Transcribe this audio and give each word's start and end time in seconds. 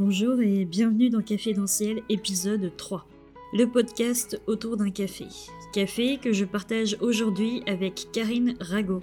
Bonjour 0.00 0.40
et 0.40 0.64
bienvenue 0.64 1.10
dans 1.10 1.22
Cafédentiel 1.22 2.02
épisode 2.08 2.70
3, 2.76 3.04
le 3.52 3.64
podcast 3.64 4.40
autour 4.46 4.76
d'un 4.76 4.90
café. 4.90 5.26
Café 5.72 6.18
que 6.18 6.32
je 6.32 6.44
partage 6.44 6.96
aujourd'hui 7.00 7.64
avec 7.66 8.06
Karine 8.12 8.54
Rago, 8.60 9.00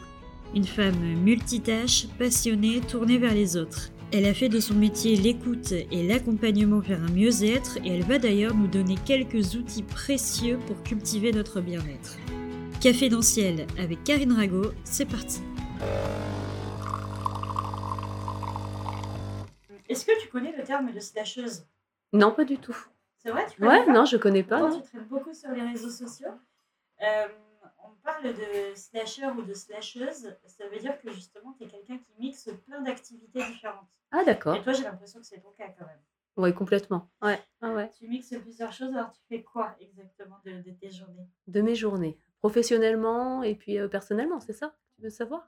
une 0.56 0.64
femme 0.64 0.98
multitâche, 1.22 2.08
passionnée, 2.18 2.80
tournée 2.80 3.18
vers 3.18 3.34
les 3.34 3.58
autres. 3.58 3.90
Elle 4.14 4.24
a 4.24 4.34
fait 4.34 4.48
de 4.48 4.62
son 4.62 4.76
métier 4.76 5.18
l'écoute 5.18 5.74
et 5.74 6.08
l'accompagnement 6.08 6.80
vers 6.80 7.04
un 7.04 7.12
mieux-être 7.12 7.78
et 7.84 7.90
elle 7.90 8.04
va 8.04 8.18
d'ailleurs 8.18 8.56
nous 8.56 8.68
donner 8.68 8.96
quelques 9.06 9.56
outils 9.56 9.84
précieux 9.84 10.60
pour 10.66 10.82
cultiver 10.84 11.34
notre 11.34 11.60
bien-être. 11.60 12.16
Cafédentiel 12.80 13.68
avec 13.78 14.02
Karine 14.06 14.32
Rago, 14.32 14.72
c'est 14.86 15.10
parti. 15.10 15.42
Est-ce 19.90 20.06
que 20.06 20.20
tu 20.22 20.28
connais 20.30 20.56
le 20.56 20.64
terme 20.64 20.92
de 20.92 21.00
slasheuse? 21.00 21.66
Non, 22.14 22.32
pas 22.32 22.46
du 22.46 22.58
tout. 22.58 22.78
C'est 23.18 23.32
vrai 23.32 23.46
tu 23.48 23.62
Ouais, 23.64 23.86
pas? 23.86 23.92
non, 23.92 24.06
je 24.06 24.18
connais 24.18 24.44
pas. 24.44 24.60
Non. 24.60 24.80
tu 24.82 24.88
traînes 24.88 25.06
beaucoup 25.06 25.34
sur 25.34 25.50
les 25.52 25.62
réseaux 25.64 25.90
sociaux. 25.90 26.32
Euh, 27.02 27.28
on 27.84 27.90
parle 28.04 28.34
de 28.34 28.76
slasher 28.76 29.28
ou 29.28 29.42
de 29.42 29.54
slasheuse. 29.54 30.36
Ça 30.46 30.68
veut 30.70 30.80
dire 30.80 31.00
que 31.02 31.12
justement, 31.12 31.54
tu 31.58 31.64
es 31.66 31.68
quelqu'un 31.68 31.98
qui 31.98 32.14
mixe 32.20 32.50
plein 32.66 32.82
d'activités 32.82 33.44
différentes. 33.46 33.88
Ah, 34.12 34.24
d'accord. 34.24 34.56
Et 34.56 34.62
toi, 34.62 34.74
j'ai 34.74 34.84
l'impression 34.84 35.20
que 35.20 35.26
c'est 35.26 35.40
ton 35.42 35.52
cas 35.52 35.70
quand 35.78 35.86
même. 35.86 36.00
Oui, 36.38 36.54
complètement. 36.54 37.10
Ouais. 37.22 37.40
Ah, 37.62 37.72
ouais. 37.72 37.90
Tu 37.98 38.08
mixes 38.08 38.36
plusieurs 38.42 38.72
choses, 38.74 38.94
alors 38.94 39.12
tu 39.12 39.22
fais 39.30 39.42
quoi 39.42 39.76
exactement 39.80 40.38
de, 40.46 40.62
de 40.62 40.72
tes 40.72 40.92
journées? 40.92 41.30
De 41.48 41.62
mes 41.62 41.76
journées, 41.76 42.18
professionnellement 42.40 43.42
et 43.42 43.56
puis 43.56 43.80
euh, 43.80 43.88
personnellement, 43.88 44.40
c'est 44.42 44.54
ça? 44.54 44.76
Tu 44.96 45.02
veux 45.02 45.10
savoir? 45.10 45.48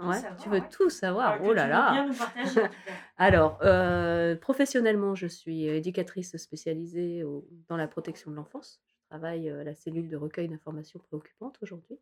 Ouais, 0.00 0.16
tu 0.40 0.48
veux 0.48 0.58
ouais. 0.60 0.68
tout 0.70 0.90
savoir 0.90 1.32
Alors, 1.32 1.46
Oh 1.48 1.52
là 1.52 1.66
là. 1.68 2.08
Alors, 3.16 3.58
euh, 3.62 4.36
professionnellement, 4.36 5.14
je 5.14 5.26
suis 5.26 5.64
éducatrice 5.66 6.36
spécialisée 6.36 7.24
au- 7.24 7.46
dans 7.68 7.76
la 7.76 7.88
protection 7.88 8.30
de 8.30 8.36
l'enfance. 8.36 8.80
Je 8.86 8.94
travaille 9.10 9.48
euh, 9.50 9.60
à 9.60 9.64
la 9.64 9.74
cellule 9.74 10.08
de 10.08 10.16
recueil 10.16 10.48
d'informations 10.48 10.98
préoccupantes 11.00 11.58
aujourd'hui. 11.62 11.98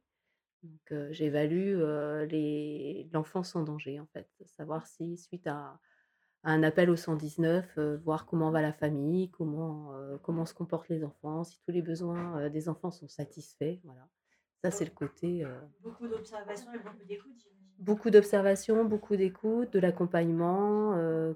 Donc, 0.63 0.93
euh, 0.93 1.09
j'évalue 1.13 1.77
euh, 1.79 3.05
l'enfance 3.13 3.57
en 3.57 3.63
danger, 3.63 3.99
en 4.01 4.07
fait. 4.07 4.29
Savoir 4.47 4.87
si, 4.87 5.17
suite 5.17 5.47
à, 5.47 5.79
à 6.43 6.51
un 6.53 6.63
appel 6.63 6.91
au 6.91 6.97
119, 6.97 7.67
euh, 7.79 7.97
voir 8.05 8.27
comment 8.27 8.51
va 8.51 8.63
la 8.63 8.73
famille, 8.73 9.31
comment, 9.31 9.93
euh, 9.95 10.17
comment 10.23 10.45
se 10.47 10.55
comportent 10.55 10.89
les 10.89 11.05
enfants, 11.05 11.45
si 11.45 11.59
tous 11.61 11.73
les 11.73 11.83
besoins 11.83 12.39
euh, 12.41 12.49
des 12.49 12.69
enfants 12.69 12.91
sont 12.91 13.09
satisfaits. 13.09 13.79
Voilà. 13.85 14.07
Ça, 14.63 14.71
c'est 14.71 14.85
le 14.85 14.91
côté. 14.91 15.45
euh, 15.45 15.61
Beaucoup 15.81 16.09
d'observations 16.09 16.73
et 16.73 16.79
beaucoup 16.79 17.05
d'écoute, 17.07 17.33
j'imagine. 17.39 17.75
Beaucoup 17.79 18.11
d'observations, 18.11 18.85
beaucoup 18.85 19.17
d'écoute, 19.17 19.73
de 19.73 19.79
l'accompagnement, 19.79 20.95
euh, 20.97 21.35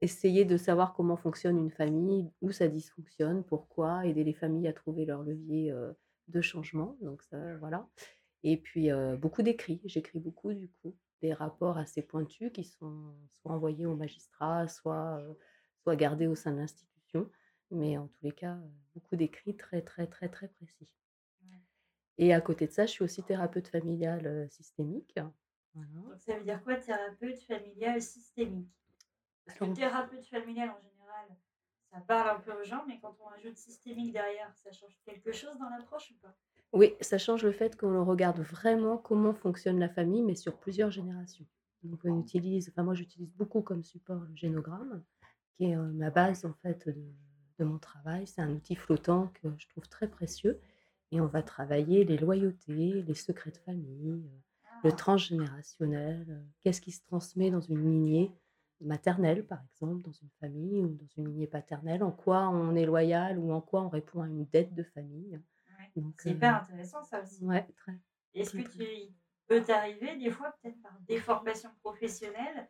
essayer 0.00 0.44
de 0.44 0.56
savoir 0.56 0.92
comment 0.92 1.16
fonctionne 1.16 1.56
une 1.56 1.70
famille, 1.70 2.30
où 2.40 2.50
ça 2.50 2.68
dysfonctionne, 2.68 3.44
pourquoi, 3.44 4.04
aider 4.06 4.24
les 4.24 4.34
familles 4.34 4.68
à 4.68 4.72
trouver 4.72 5.06
leur 5.06 5.22
levier 5.22 5.70
euh, 5.70 5.92
de 6.28 6.40
changement. 6.40 6.96
Donc 7.00 7.22
ça, 7.22 7.56
voilà. 7.58 7.88
Et 8.42 8.56
puis 8.56 8.90
beaucoup 9.20 9.42
d'écrits. 9.42 9.80
J'écris 9.84 10.18
beaucoup 10.18 10.52
du 10.52 10.68
coup, 10.68 10.96
des 11.20 11.32
rapports 11.32 11.78
assez 11.78 12.02
pointus 12.02 12.50
qui 12.52 12.64
sont 12.64 13.14
soit 13.40 13.52
envoyés 13.52 13.86
aux 13.86 13.94
magistrats, 13.94 14.66
soit, 14.66 15.22
soit 15.84 15.94
gardés 15.94 16.26
au 16.26 16.34
sein 16.34 16.50
de 16.50 16.56
l'institution. 16.56 17.30
Mais 17.70 17.96
en 17.98 18.08
tous 18.08 18.18
les 18.24 18.32
cas, 18.32 18.58
beaucoup 18.96 19.14
d'écrits 19.14 19.56
très 19.56 19.80
très 19.80 20.08
très 20.08 20.28
très 20.28 20.48
précis. 20.48 20.88
Et 22.18 22.34
à 22.34 22.40
côté 22.40 22.66
de 22.66 22.72
ça, 22.72 22.86
je 22.86 22.92
suis 22.92 23.04
aussi 23.04 23.22
thérapeute 23.22 23.68
familiale 23.68 24.48
systémique. 24.50 25.18
Voilà. 25.74 25.90
Donc, 25.94 26.18
ça 26.20 26.36
veut 26.36 26.44
dire 26.44 26.62
quoi, 26.62 26.76
thérapeute 26.76 27.40
familial 27.40 28.00
systémique? 28.02 28.68
Parce 29.46 29.58
que 29.58 29.64
Alors- 29.64 29.76
thérapeute 29.76 30.24
familial, 30.26 30.70
en 30.70 30.80
général, 30.80 31.36
ça 31.90 32.00
parle 32.00 32.36
un 32.36 32.40
peu 32.40 32.52
aux 32.52 32.64
gens, 32.64 32.84
mais 32.86 32.98
quand 33.00 33.16
on 33.24 33.28
ajoute 33.30 33.56
systémique 33.56 34.12
derrière, 34.12 34.54
ça 34.56 34.70
change 34.72 34.96
quelque 35.04 35.32
chose 35.32 35.56
dans 35.58 35.68
l'approche 35.70 36.10
ou 36.10 36.14
pas? 36.20 36.34
Oui, 36.72 36.94
ça 37.00 37.18
change 37.18 37.42
le 37.44 37.52
fait 37.52 37.76
qu'on 37.76 38.04
regarde 38.04 38.40
vraiment 38.40 38.96
comment 38.96 39.34
fonctionne 39.34 39.78
la 39.78 39.88
famille, 39.88 40.22
mais 40.22 40.34
sur 40.34 40.56
plusieurs 40.58 40.90
générations. 40.90 41.46
Donc 41.82 42.00
on 42.04 42.20
utilise, 42.20 42.68
enfin 42.68 42.82
moi 42.82 42.94
j'utilise 42.94 43.30
beaucoup 43.32 43.60
comme 43.60 43.82
support 43.82 44.20
le 44.22 44.34
génogramme, 44.36 45.02
qui 45.56 45.64
est 45.64 45.76
ma 45.76 46.10
base 46.10 46.46
en 46.46 46.54
fait 46.54 46.86
de, 46.88 47.12
de 47.58 47.64
mon 47.64 47.78
travail. 47.78 48.26
C'est 48.26 48.40
un 48.40 48.50
outil 48.50 48.76
flottant 48.76 49.32
que 49.42 49.48
je 49.58 49.68
trouve 49.68 49.88
très 49.88 50.08
précieux. 50.08 50.60
Et 51.12 51.20
on 51.20 51.26
va 51.26 51.42
travailler 51.42 52.04
les 52.04 52.16
loyautés, 52.16 53.02
les 53.02 53.14
secrets 53.14 53.50
de 53.50 53.58
famille, 53.58 54.24
le 54.82 54.90
Ah, 54.90 54.92
transgénérationnel, 54.92 56.26
euh, 56.28 56.42
qu'est-ce 56.60 56.80
qui 56.80 56.90
se 56.90 57.02
transmet 57.04 57.50
dans 57.50 57.60
une 57.60 57.84
lignée 57.84 58.32
maternelle, 58.80 59.46
par 59.46 59.62
exemple, 59.62 60.02
dans 60.02 60.12
une 60.12 60.30
famille 60.40 60.80
ou 60.80 60.88
dans 60.88 61.06
une 61.18 61.28
lignée 61.28 61.46
paternelle, 61.46 62.02
en 62.02 62.10
quoi 62.10 62.48
on 62.48 62.74
est 62.74 62.86
loyal 62.86 63.38
ou 63.38 63.52
en 63.52 63.60
quoi 63.60 63.82
on 63.82 63.88
répond 63.88 64.22
à 64.22 64.26
une 64.26 64.46
dette 64.46 64.74
de 64.74 64.82
famille. 64.82 65.36
ouais. 65.36 66.12
C'est 66.18 66.30
euh, 66.30 66.32
hyper 66.32 66.62
intéressant 66.62 67.04
ça 67.04 67.22
aussi. 67.22 67.44
Ouais. 67.44 67.66
Est-ce 68.34 68.52
que 68.52 68.68
tu 68.68 68.82
il 68.82 69.14
peut 69.46 69.62
t'arriver 69.62 70.16
des 70.16 70.30
fois, 70.30 70.56
peut-être 70.62 70.80
par 70.80 70.98
déformation 71.06 71.70
professionnelle, 71.82 72.68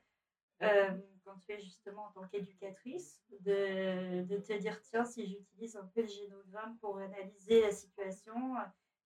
quand 1.24 1.38
tu 1.38 1.52
es 1.52 1.60
justement 1.60 2.06
en 2.06 2.20
tant 2.20 2.26
qu'éducatrice, 2.28 3.22
de, 3.40 4.22
te 4.22 4.58
dire 4.58 4.80
tiens, 4.82 5.04
si 5.04 5.26
j'utilise 5.26 5.76
un 5.76 5.88
peu 5.94 6.02
le 6.02 6.08
génogramme 6.08 6.76
pour 6.80 6.98
analyser 6.98 7.60
la 7.62 7.70
situation, 7.70 8.54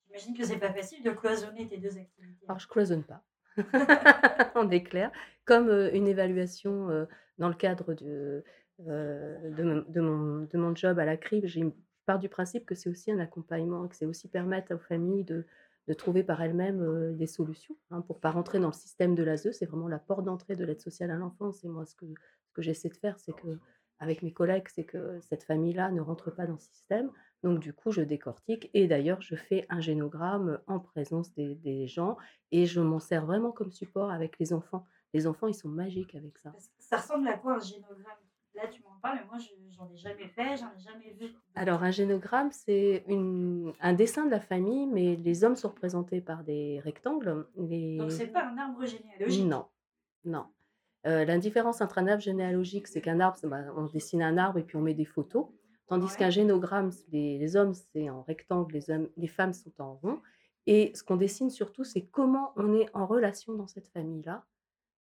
j'imagine 0.05 0.37
que 0.37 0.45
c'est 0.45 0.59
pas 0.59 0.73
facile 0.73 1.03
de 1.03 1.11
cloisonner 1.11 1.69
tes 1.69 1.79
deux 1.79 1.97
activités. 1.99 2.47
Alors, 2.49 2.59
je 2.59 2.69
cloisonne 2.69 3.05
pas. 3.05 3.23
On 4.55 4.71
est 4.71 4.83
clair. 4.83 5.11
Comme 5.45 5.69
euh, 5.69 5.91
une 5.93 6.09
évaluation 6.09 6.91
euh, 6.91 7.07
dans 7.39 7.49
le 7.49 7.55
cadre 7.55 7.95
de, 7.95 8.45
euh, 8.87 9.51
de, 9.51 9.63
mon, 10.01 10.47
de 10.47 10.59
mon- 10.59 10.75
job 10.75 10.99
à 10.99 11.05
la 11.05 11.17
CRIB, 11.17 11.47
je 11.47 11.61
pars 12.05 12.19
du 12.19 12.29
principe 12.29 12.67
que 12.67 12.75
c'est 12.75 12.91
aussi 12.91 13.11
un 13.11 13.19
accompagnement, 13.19 13.89
que 13.89 13.97
c'est 13.97 14.07
aussi 14.07 14.29
permettre 14.29 14.75
aux 14.75 14.79
familles 14.79 15.25
de, 15.25 15.47
de 15.89 15.95
trouver 15.95 16.25
par 16.25 16.43
elles-mêmes 16.43 17.17
des 17.17 17.27
solutions 17.27 17.77
hein, 17.91 18.01
pour 18.01 18.21
pas 18.21 18.31
rentrer 18.31 18.59
dans 18.59 18.69
le 18.69 18.73
système 18.73 19.15
de 19.15 19.23
l'ASE. 19.23 19.53
C'est 19.53 19.67
vraiment 19.67 19.89
la 19.89 19.99
porte 19.99 20.25
d'entrée 20.25 20.57
de 20.57 20.65
l'aide 20.65 20.81
sociale 20.81 21.11
à 21.11 21.17
l'enfance. 21.17 21.65
Et 21.65 21.69
moi, 21.69 21.87
ce 21.87 21.95
que, 21.95 22.07
ce 22.07 22.53
que 22.53 22.63
j'essaie 22.63 22.89
de 22.89 22.97
faire, 22.97 23.19
c'est 23.19 23.35
que 23.35 23.59
avec 23.99 24.23
mes 24.23 24.33
collègues, 24.33 24.69
c'est 24.69 24.85
que 24.85 25.21
cette 25.21 25.43
famille-là 25.43 25.91
ne 25.91 26.01
rentre 26.01 26.31
pas 26.31 26.47
dans 26.47 26.55
le 26.55 26.59
système. 26.59 27.11
Donc, 27.43 27.61
du 27.61 27.73
coup, 27.73 27.93
je 27.93 28.03
décortique. 28.03 28.71
Et 28.75 28.89
d'ailleurs, 28.89 29.23
je 29.23 29.37
fais 29.37 29.67
un 29.71 29.81
génogramme 29.81 30.61
en 30.67 30.81
présence 30.81 31.33
des, 31.33 31.55
des 31.55 31.87
gens 31.87 32.17
et 32.51 32.67
je 32.67 32.81
m'en 32.81 32.99
sers 32.99 33.25
vraiment 33.25 33.53
comme 33.53 33.73
support 33.73 34.11
avec 34.11 34.39
les 34.39 34.53
enfants. 34.53 34.87
Les 35.15 35.27
enfants, 35.27 35.47
ils 35.47 35.55
sont 35.55 35.69
magiques 35.69 36.15
avec 36.15 36.37
ça. 36.39 36.53
Ça 36.79 36.99
ressemble 36.99 37.29
à 37.29 37.39
quoi 37.39 37.57
un 37.57 37.61
génogramme? 37.61 38.19
Là, 38.57 38.67
tu 38.69 38.83
m'en 38.83 38.99
parles, 39.03 39.19
mais 39.21 39.27
moi, 39.27 39.39
je- 39.39 39.75
j'en 39.77 39.89
ai 39.91 39.97
jamais 39.97 40.29
fait, 40.29 40.57
j'en 40.57 40.73
ai 40.75 40.81
jamais 40.81 41.13
vu. 41.13 41.35
Alors, 41.55 41.83
un 41.83 41.91
génogramme, 41.91 42.51
c'est 42.53 43.05
un 43.81 43.93
dessin 43.93 44.25
de 44.25 44.31
la 44.31 44.41
famille, 44.41 44.87
mais 44.87 45.17
les 45.17 45.45
hommes 45.45 45.57
sont 45.57 45.69
représentés 45.69 46.21
par 46.21 46.43
des 46.43 46.81
rectangles. 46.81 47.47
Les... 47.57 47.99
Donc, 47.99 48.11
c'est 48.13 48.29
pas 48.29 48.47
un 48.47 48.57
arbre 48.59 48.85
généalogique? 48.87 49.45
Non, 49.47 49.67
non. 50.25 50.47
Euh, 51.07 51.25
la 51.25 51.39
différence 51.39 51.81
entre 51.83 51.99
un 51.99 52.07
arbre 52.09 52.23
généalogique, 52.23 52.89
c'est 52.89 53.01
qu'un 53.01 53.21
arbre, 53.21 53.39
bah, 53.45 53.63
on 53.77 53.85
dessine 53.87 54.23
un 54.23 54.39
arbre 54.39 54.59
et 54.59 54.65
puis 54.65 54.77
on 54.77 54.83
met 54.83 54.95
des 54.95 55.05
photos. 55.05 55.47
Tandis 55.87 56.07
Ouais. 56.13 56.17
qu'un 56.19 56.31
génogramme, 56.31 56.91
les, 57.13 57.39
les 57.39 57.57
hommes, 57.57 57.75
c'est 57.75 58.11
en 58.11 58.23
rectangle, 58.23 58.73
les, 58.75 58.91
hommes, 58.91 59.09
les 59.17 59.29
femmes 59.29 59.53
sont 59.53 59.73
en 59.79 59.95
rond. 59.97 60.21
Et 60.67 60.93
ce 60.97 61.05
qu'on 61.05 61.17
dessine 61.17 61.51
surtout, 61.51 61.85
c'est 61.85 62.07
comment 62.07 62.53
on 62.57 62.75
est 62.75 62.89
en 62.93 63.07
relation 63.07 63.55
dans 63.55 63.69
cette 63.69 63.87
famille-là, 63.89 64.45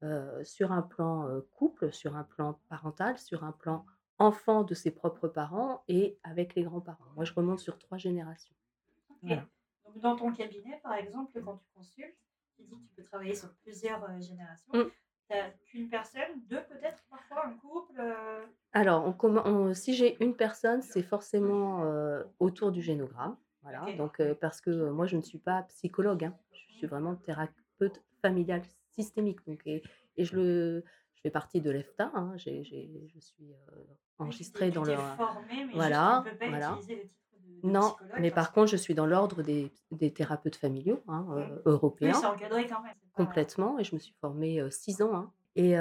euh, 0.02 0.42
sur 0.44 0.72
un 0.72 0.82
plan 0.82 1.28
euh, 1.28 1.40
couple, 1.52 1.92
sur 1.92 2.16
un 2.16 2.24
plan 2.24 2.58
parental, 2.68 3.18
sur 3.18 3.44
un 3.44 3.52
plan 3.52 3.84
enfant 4.18 4.64
de 4.64 4.74
ses 4.74 4.90
propres 4.90 5.28
parents 5.28 5.82
et 5.88 6.18
avec 6.22 6.54
les 6.54 6.62
grands-parents. 6.62 7.04
Moi, 7.16 7.24
je 7.24 7.32
remonte 7.32 7.58
sur 7.60 7.78
trois 7.78 7.98
générations. 7.98 8.54
Voilà. 9.22 9.46
Donc, 9.84 9.98
dans 9.98 10.16
ton 10.16 10.32
cabinet, 10.32 10.78
par 10.82 10.94
exemple, 10.94 11.40
quand 11.42 11.56
tu 11.56 11.66
consultes, 11.74 12.16
tu 12.56 12.62
dis 12.64 12.76
que 12.76 12.82
tu 12.88 12.94
peux 12.96 13.04
travailler 13.04 13.34
sur 13.34 13.52
plusieurs 13.62 14.02
euh, 14.04 14.20
générations. 14.20 14.72
Mm. 14.72 14.90
Tu 15.30 15.36
n'as 15.36 15.50
qu'une 15.64 15.88
personne, 15.88 16.40
deux 16.48 16.62
peut-être, 16.64 17.02
parfois 17.08 17.46
un 17.46 17.52
couple. 17.54 17.98
euh, 17.98 18.44
Alors, 18.72 19.14
on 19.22 19.74
si 19.74 19.94
j'ai 19.94 20.22
une 20.22 20.34
personne, 20.34 20.82
c'est 20.82 21.02
forcément 21.02 21.84
euh, 21.84 22.22
autour 22.40 22.72
du 22.72 22.82
génogramme. 22.82 23.36
Voilà. 23.62 23.92
Donc, 23.96 24.20
euh, 24.20 24.34
parce 24.34 24.60
que 24.60 24.70
euh, 24.70 24.92
moi, 24.92 25.06
je 25.06 25.16
ne 25.16 25.22
suis 25.22 25.38
pas 25.38 25.62
psychologue, 25.64 26.24
hein. 26.24 26.34
je 26.52 26.74
suis 26.74 26.86
vraiment 26.86 27.14
thérapeute 27.14 28.02
familial 28.22 28.62
systémique. 28.94 29.38
Donc, 29.46 29.60
et, 29.66 29.82
et 30.16 30.24
je, 30.24 30.36
le, 30.36 30.84
je 31.14 31.20
fais 31.22 31.30
partie 31.30 31.60
de 31.60 31.70
l'EFTA. 31.70 32.10
hein. 32.14 32.32
Je 32.36 32.62
suis 33.20 33.52
euh, 33.52 33.74
enregistrée 34.18 34.70
dans 34.70 34.84
le. 34.84 34.92
t'es 34.96 35.02
formé, 35.16 35.64
mais 35.66 35.72
Voilà, 35.74 36.22
juste, 36.24 36.32
peux 36.34 36.38
pas 36.44 36.48
voilà. 36.50 36.70
utiliser 36.72 36.94
le 36.96 37.02
titre 37.02 37.36
de, 37.62 37.66
de 37.68 37.72
Non, 37.72 37.94
mais 38.20 38.30
par 38.30 38.52
contre, 38.52 38.70
je 38.70 38.76
suis 38.76 38.94
dans 38.94 39.06
l'ordre 39.06 39.42
des, 39.42 39.70
des 39.90 40.12
thérapeutes 40.12 40.56
familiaux 40.56 41.02
hein, 41.08 41.26
euh, 41.32 41.62
européens. 41.66 42.18
Oui, 42.20 42.26
encadré 42.26 42.66
quand 42.66 42.82
même. 42.82 42.94
Complètement, 43.14 43.78
et 43.78 43.84
je 43.84 43.94
me 43.94 43.98
suis 44.00 44.14
formée 44.20 44.60
euh, 44.60 44.70
six 44.70 45.02
ans. 45.02 45.14
hein. 45.14 45.32
Et 45.56 45.74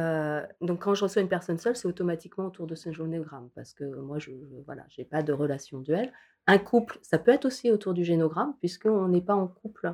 donc, 0.62 0.82
quand 0.82 0.96
je 0.96 1.04
reçois 1.04 1.22
une 1.22 1.30
personne 1.30 1.60
seule, 1.60 1.76
c'est 1.76 1.88
automatiquement 1.88 2.48
autour 2.48 2.66
de 2.66 2.74
ce 2.74 2.92
génogramme, 2.92 3.50
parce 3.54 3.74
que 3.76 3.84
moi, 3.86 4.18
je 4.18 4.32
je- 4.32 4.62
voilà, 4.66 4.84
j'ai 4.90 5.06
pas 5.06 5.22
de 5.22 5.32
relation 5.32 5.80
duelle. 5.80 6.12
Un 6.48 6.58
couple, 6.58 6.98
ça 7.04 7.20
peut 7.20 7.32
être 7.32 7.46
aussi 7.46 7.70
autour 7.72 7.94
du 7.94 8.04
génogramme, 8.04 8.56
puisqu'on 8.60 9.08
n'est 9.08 9.22
pas 9.22 9.36
en 9.36 9.48
couple 9.48 9.94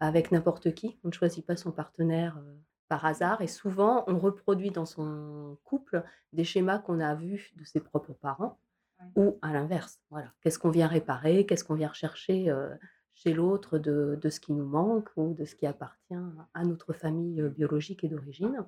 avec 0.00 0.32
n'importe 0.32 0.74
qui. 0.74 0.98
On 1.04 1.08
ne 1.08 1.12
choisit 1.12 1.46
pas 1.46 1.56
son 1.56 1.72
partenaire 1.72 2.38
euh, 2.38 2.56
par 2.88 3.04
hasard 3.04 3.42
et 3.42 3.46
souvent 3.46 4.04
on 4.08 4.18
reproduit 4.18 4.70
dans 4.70 4.86
son 4.86 5.58
couple 5.64 6.04
des 6.32 6.44
schémas 6.44 6.78
qu'on 6.80 7.00
a 7.00 7.14
vus 7.14 7.52
de 7.56 7.64
ses 7.64 7.80
propres 7.80 8.12
parents 8.14 8.60
Ouais. 9.00 9.10
ou 9.16 9.38
à 9.42 9.52
l'inverse, 9.52 10.00
voilà. 10.10 10.32
Qu'est-ce 10.40 10.58
qu'on 10.58 10.70
vient 10.70 10.86
réparer? 10.88 11.46
Qu'est-ce 11.46 11.64
qu'on 11.64 11.74
vient 11.74 11.88
rechercher, 11.88 12.50
heu, 12.50 12.70
chez 13.12 13.32
l'autre 13.34 13.78
de 13.78 14.18
de 14.20 14.28
ce 14.30 14.40
qui 14.40 14.52
nous 14.52 14.66
manque 14.66 15.10
ou 15.16 15.34
de 15.34 15.44
ce 15.44 15.54
qui 15.56 15.66
appartient 15.66 16.14
à 16.54 16.64
notre 16.64 16.92
famille, 16.92 17.40
heu, 17.40 17.48
biologique 17.48 18.04
et 18.04 18.08
d'origine? 18.08 18.66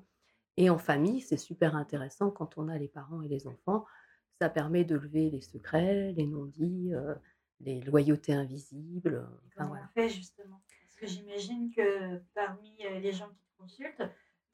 Et 0.56 0.70
en 0.70 0.78
famille, 0.78 1.20
c'est 1.23 1.37
super 1.38 1.76
intéressant 1.76 2.31
quand 2.31 2.58
on 2.58 2.69
a 2.69 2.78
les 2.78 2.88
parents 2.88 3.23
et 3.23 3.28
les 3.28 3.46
enfants. 3.49 3.87
Ça 4.40 4.50
permet 4.50 4.85
de 4.85 4.96
lever 4.96 5.31
les 5.31 5.40
secrets, 5.43 6.12
les 6.12 6.26
non-dits, 6.26 6.93
les 7.61 7.81
loyautés 7.81 8.35
invisibles, 8.35 9.26
enfin 9.49 9.67
comment 9.67 9.82
on 9.82 9.87
voilà. 9.87 9.90
fait 9.94 10.08
justement? 10.08 10.62
Que 11.02 11.08
j'imagine 11.08 11.69
que 11.75 12.19
parmi, 12.32 12.76
heu, 12.84 13.00
les 13.00 13.10
gens 13.12 13.28
qui 13.28 13.43
te 13.44 13.60
consultent, 13.60 14.04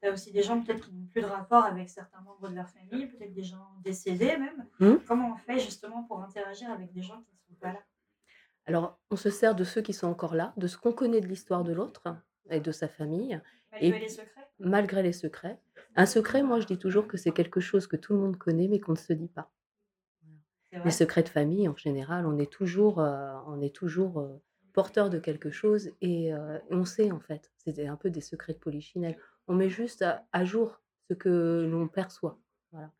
tu 0.01 0.09
as 0.09 0.11
aussi 0.11 0.31
des 0.31 0.41
gens 0.41 0.59
peut-être 0.59 0.87
qui 0.87 0.95
n'ont 0.95 1.05
plus 1.05 1.21
de 1.21 1.27
rapport 1.27 1.63
avec 1.63 1.89
certains 1.89 2.21
membres 2.21 2.49
de 2.49 2.55
leur 2.55 2.67
famille, 2.67 3.05
peut-être 3.05 3.35
des 3.35 3.43
gens 3.43 3.67
décédés 3.83 4.35
même. 4.35 4.65
Mmh. 4.79 4.95
Comment 5.07 5.33
on 5.33 5.35
fait 5.35 5.59
justement 5.59 6.05
pour 6.05 6.23
interagir 6.23 6.71
avec 6.71 6.91
des 6.91 7.03
gens 7.03 7.21
qui 7.21 7.33
ne 7.35 7.37
sont 7.37 7.59
pas 7.59 7.73
là? 7.73 7.83
Alors, 8.65 8.99
on 9.11 9.15
se 9.15 9.29
sert 9.29 9.53
de 9.53 9.63
ceux 9.63 9.83
qui 9.83 9.93
sont 9.93 10.07
encore 10.07 10.33
là, 10.33 10.53
de 10.57 10.65
ce 10.65 10.75
qu'on 10.75 10.91
connaît 10.91 11.21
de 11.21 11.27
l'histoire 11.27 11.63
de 11.63 11.71
l'autre 11.71 12.17
et 12.49 12.59
de 12.59 12.71
sa 12.71 12.87
famille 12.87 13.39
et 13.79 13.91
Malgré 13.91 13.99
les 13.99 14.09
secrets? 14.09 14.47
malgré 14.57 15.03
les 15.03 15.13
secrets. 15.13 15.59
Un 15.95 16.07
secret, 16.07 16.41
moi, 16.41 16.59
je 16.61 16.65
dis 16.65 16.79
toujours 16.79 17.07
que 17.07 17.17
c'est 17.17 17.31
quelque 17.31 17.59
chose 17.59 17.85
que 17.85 17.95
tout 17.95 18.13
le 18.13 18.19
monde 18.19 18.37
connaît, 18.37 18.67
mais 18.67 18.79
qu'on 18.79 18.93
ne 18.93 18.97
se 18.97 19.13
dit 19.13 19.27
pas. 19.29 19.51
Les 20.83 20.91
secrets 20.91 21.23
de 21.23 21.29
famille, 21.29 21.67
en 21.67 21.75
général, 21.75 22.25
on 22.25 22.39
est 22.39 22.51
toujours, 22.51 23.01
heu, 23.01 23.29
on 23.45 23.61
est 23.61 23.75
toujours, 23.75 24.21
heu, 24.21 24.41
porteur 24.73 25.09
de 25.09 25.19
quelque 25.19 25.51
chose 25.51 25.91
et 26.01 26.33
heu, 26.33 26.61
on 26.69 26.85
sait, 26.85 27.11
en 27.11 27.19
fait. 27.19 27.51
C'est 27.57 27.73
des 27.73 27.87
un 27.87 27.95
peu 27.97 28.09
des 28.09 28.21
secrets 28.21 28.53
de 28.53 28.59
polichinelle. 28.59 29.17
On 29.47 29.55
met 29.55 29.69
juste 29.69 30.01
à 30.01 30.25
à 30.31 30.45
jour 30.45 30.81
ce 31.09 31.13
que 31.15 31.67
l'on 31.69 31.87
perçoit, 31.87 32.39
voilà 32.71 32.91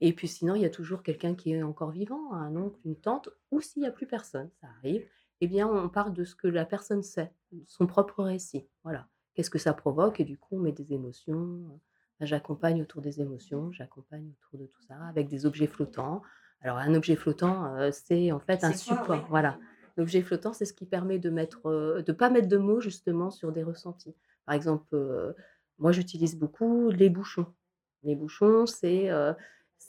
et 0.00 0.12
puis 0.12 0.28
sinon, 0.28 0.54
il 0.54 0.62
y 0.62 0.64
a 0.66 0.70
toujours 0.70 1.02
quelqu'un 1.02 1.34
qui 1.34 1.52
est 1.52 1.62
encore 1.62 1.90
vivant, 1.90 2.32
un 2.32 2.56
oncle, 2.56 2.78
une 2.84 2.96
tante 2.96 3.28
ou 3.50 3.60
s'il 3.60 3.82
y 3.82 3.86
a 3.86 3.92
plus 3.92 4.06
personne, 4.06 4.50
ça 4.60 4.66
arrive, 4.78 5.06
eh 5.40 5.46
bien, 5.46 5.68
on 5.68 5.88
part 5.88 6.10
de 6.12 6.24
ce 6.24 6.34
que 6.34 6.48
la 6.48 6.64
personne 6.66 7.02
sait, 7.02 7.32
son 7.66 7.86
propre 7.86 8.22
récit, 8.24 8.68
voilà. 8.82 9.08
Qu'est-ce 9.34 9.50
que 9.50 9.58
ça 9.58 9.72
provoque? 9.74 10.20
Et 10.20 10.24
du 10.24 10.38
coup, 10.38 10.56
on 10.56 10.60
met 10.60 10.72
des 10.72 10.92
émotions, 10.92 11.36
heu, 11.40 11.80
j'accompagne 12.20 12.82
autour 12.82 13.02
des 13.02 13.20
émotions, 13.20 13.72
j'accompagne 13.72 14.30
autour 14.38 14.60
de 14.60 14.66
tout 14.66 14.80
ça 14.82 14.96
avec 15.08 15.28
des 15.28 15.46
objets 15.46 15.66
flottants. 15.66 16.22
Alors 16.60 16.78
un 16.78 16.94
objet 16.94 17.16
flottant, 17.16 17.76
heu, 17.76 17.90
c'est 17.92 18.32
en 18.32 18.40
fait 18.40 18.64
un 18.64 18.72
quoi? 18.72 18.72
Support, 18.72 19.26
voilà. 19.28 19.58
L'objet 19.96 20.22
flottant, 20.22 20.52
c'est 20.52 20.64
ce 20.66 20.72
qui 20.74 20.86
permet 20.86 21.18
de 21.18 21.30
mettre, 21.30 21.68
heu, 21.68 22.02
de 22.02 22.12
pas 22.12 22.30
mettre 22.30 22.48
de 22.48 22.56
mots 22.56 22.80
justement 22.80 23.30
sur 23.30 23.52
des 23.52 23.62
ressentis. 23.62 24.14
Par 24.46 24.54
exemple, 24.54 24.94
heu, 24.94 25.34
moi 25.78 25.92
j'utilise 25.92 26.36
beaucoup 26.38 26.90
les 26.90 27.10
bouchons. 27.10 27.46
Les 28.04 28.16
bouchons, 28.16 28.66
c'est, 28.66 29.10
heu, 29.10 29.34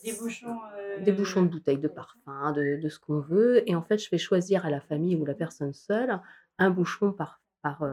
Des 0.03 0.13
bouchons, 0.13 0.59
des 0.97 1.11
bouchons 1.13 1.43
de 1.43 1.49
bouteilles 1.49 1.79
de 1.79 1.87
parfum, 1.89 2.51
de 2.53 2.77
de 2.81 2.89
ce 2.89 2.99
qu'on 2.99 3.19
veut 3.19 3.69
et 3.69 3.75
en 3.75 3.81
fait, 3.83 3.97
je 3.99 4.07
fais 4.09 4.17
choisir 4.19 4.65
à 4.65 4.69
la 4.71 4.81
famille 4.81 5.15
ou 5.15 5.25
la 5.25 5.35
personne 5.35 5.73
seule 5.73 6.21
un 6.59 6.69
bouchon 6.71 7.11
par 7.13 7.41
par, 7.63 7.83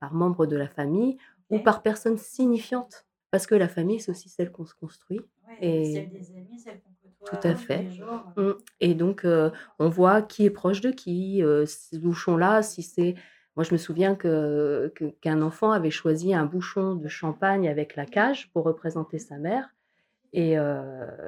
par 0.00 0.14
membre 0.14 0.46
de 0.46 0.56
la 0.56 0.68
famille 0.68 1.18
ou 1.50 1.58
par 1.60 1.82
personne 1.82 2.18
signifiante. 2.18 3.06
Parce 3.30 3.46
que 3.46 3.54
la 3.54 3.68
famille, 3.68 4.00
c'est 4.00 4.10
aussi 4.10 4.28
celle 4.28 4.52
qu'on 4.52 4.66
se 4.66 4.74
construit 4.74 5.20
Ouais, 5.48 5.82
celle 5.84 6.10
des 6.10 6.32
amis, 6.32 6.58
celle 6.60 6.80
qu'on 6.82 6.91
tout 7.24 7.38
à 7.42 7.54
fait. 7.54 7.88
jours. 7.90 8.24
Mmh 8.36 8.52
et 8.80 8.94
donc 8.94 9.24
heu, 9.24 9.52
on 9.78 9.88
voit 9.88 10.22
qui 10.22 10.44
est 10.44 10.50
proche 10.50 10.80
de 10.80 10.90
qui, 10.90 11.42
heu, 11.42 11.66
ce 11.66 11.96
bouchon-là, 11.96 12.62
si 12.62 12.82
c'est 12.82 13.14
moi 13.56 13.64
je 13.64 13.72
me 13.72 13.78
souviens 13.78 14.14
que 14.14 14.92
que 14.94 15.06
qu'un 15.20 15.42
enfant 15.42 15.70
avait 15.72 15.90
choisi 15.90 16.34
un 16.34 16.46
bouchon 16.46 16.94
de 16.96 17.08
champagne 17.08 17.68
avec 17.68 17.96
la 17.96 18.06
cage 18.06 18.50
pour 18.52 18.64
représenter 18.64 19.18
sa 19.18 19.36
mère 19.38 19.74
et 20.32 20.52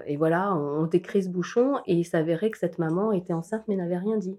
et 0.06 0.16
voilà, 0.16 0.54
on 0.54 0.82
on 0.84 0.86
décrit 0.86 1.22
ce 1.24 1.28
bouchon 1.28 1.78
et 1.86 1.94
il 1.94 2.04
s'avérait 2.04 2.50
que 2.50 2.58
cette 2.58 2.78
maman 2.78 3.12
était 3.12 3.32
enceinte 3.34 3.64
mais 3.68 3.76
n'avait 3.76 3.98
rien 3.98 4.18
dit. 4.18 4.38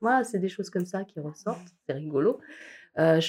Voilà, 0.00 0.24
c'est 0.24 0.38
des 0.38 0.48
choses 0.48 0.70
comme 0.70 0.86
ça 0.86 1.04
qui 1.04 1.20
ressortent, 1.20 1.68
c'est 1.86 1.94
rigolo. 1.94 2.40
Je 2.98 3.20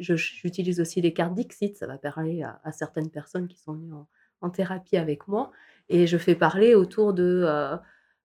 je 0.00 0.16
j'utilise 0.16 0.80
aussi 0.80 1.00
les 1.02 1.12
cartes 1.14 1.34
Dixit, 1.34 1.76
ça 1.76 1.86
va 1.86 1.98
parler 1.98 2.42
à 2.42 2.60
à 2.64 2.72
certaines 2.72 3.10
personnes 3.10 3.48
qui 3.48 3.58
sont 3.58 3.74
venues 3.74 3.92
en 3.94 4.08
en 4.42 4.50
thérapie 4.50 4.96
avec 4.96 5.28
moi 5.28 5.52
et 5.88 6.06
je 6.06 6.16
fais 6.18 6.34
parler 6.34 6.74
autour 6.74 7.14
de, 7.14 7.44
heu 7.46 7.78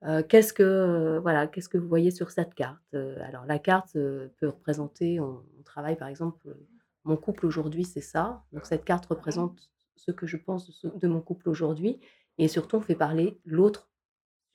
heu, 0.07 0.23
qu'est-ce 0.23 0.53
que, 0.53 0.63
heu, 0.63 1.19
voilà, 1.19 1.47
qu'est-ce 1.47 1.69
que 1.69 1.77
vous 1.77 1.87
voyez 1.87 2.11
sur 2.11 2.31
cette 2.31 2.53
carte? 2.55 2.93
Alors 2.93 3.45
la 3.45 3.59
carte, 3.59 3.93
peut 3.93 4.47
représenter 4.49 5.19
on 5.19 5.43
on 5.59 5.63
travaille 5.63 5.95
par 5.97 6.07
exemple, 6.07 6.55
mon 7.03 7.17
couple 7.17 7.45
aujourd'hui, 7.45 7.83
c'est 7.85 8.01
ça, 8.01 8.43
donc 8.53 8.65
cette 8.65 8.85
carte 8.85 9.05
représente 9.07 9.71
ce 9.95 10.11
que 10.11 10.27
je 10.27 10.37
pense 10.37 10.67
de 10.67 10.71
ce 10.71 10.87
de 10.87 11.07
mon 11.07 11.21
couple 11.21 11.49
aujourd'hui 11.49 11.99
et 12.37 12.47
surtout 12.47 12.77
on 12.77 12.81
fait 12.81 12.95
parler 12.95 13.39
l'autre 13.45 13.89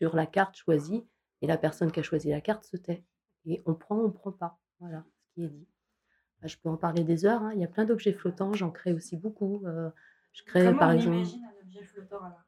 sur 0.00 0.16
la 0.16 0.26
carte 0.26 0.56
choisie 0.56 1.06
et 1.42 1.46
la 1.46 1.58
personne 1.58 1.92
qui 1.92 2.00
a 2.00 2.02
choisi 2.02 2.30
la 2.30 2.40
carte 2.40 2.64
se 2.64 2.76
tait 2.76 3.04
et 3.46 3.62
on 3.66 3.74
prend, 3.74 3.98
on 3.98 4.10
prend 4.12 4.32
pas, 4.32 4.58
voilà 4.80 5.04
ce 5.20 5.34
qui 5.34 5.44
est 5.44 5.48
dit. 5.48 5.68
Bah, 6.42 6.48
je 6.48 6.56
peux 6.58 6.68
en 6.70 6.76
parler 6.76 7.04
des 7.04 7.24
heures, 7.26 7.42
hein, 7.42 7.52
il 7.54 7.60
y 7.60 7.64
a 7.64 7.68
plein 7.68 7.84
d'objets 7.86 8.12
flottants, 8.12 8.52
j'en 8.54 8.70
crée 8.70 8.92
aussi 8.94 9.16
beaucoup, 9.16 9.64
je 10.32 10.42
crée 10.44 10.74
Comment 10.74 10.76
par 10.76 10.92
on 10.92 10.92
exemple 10.92 11.18
imagine 11.18 11.44
un 11.44 11.62
objet 11.62 11.84
flottant 11.84 12.24
alors? 12.24 12.40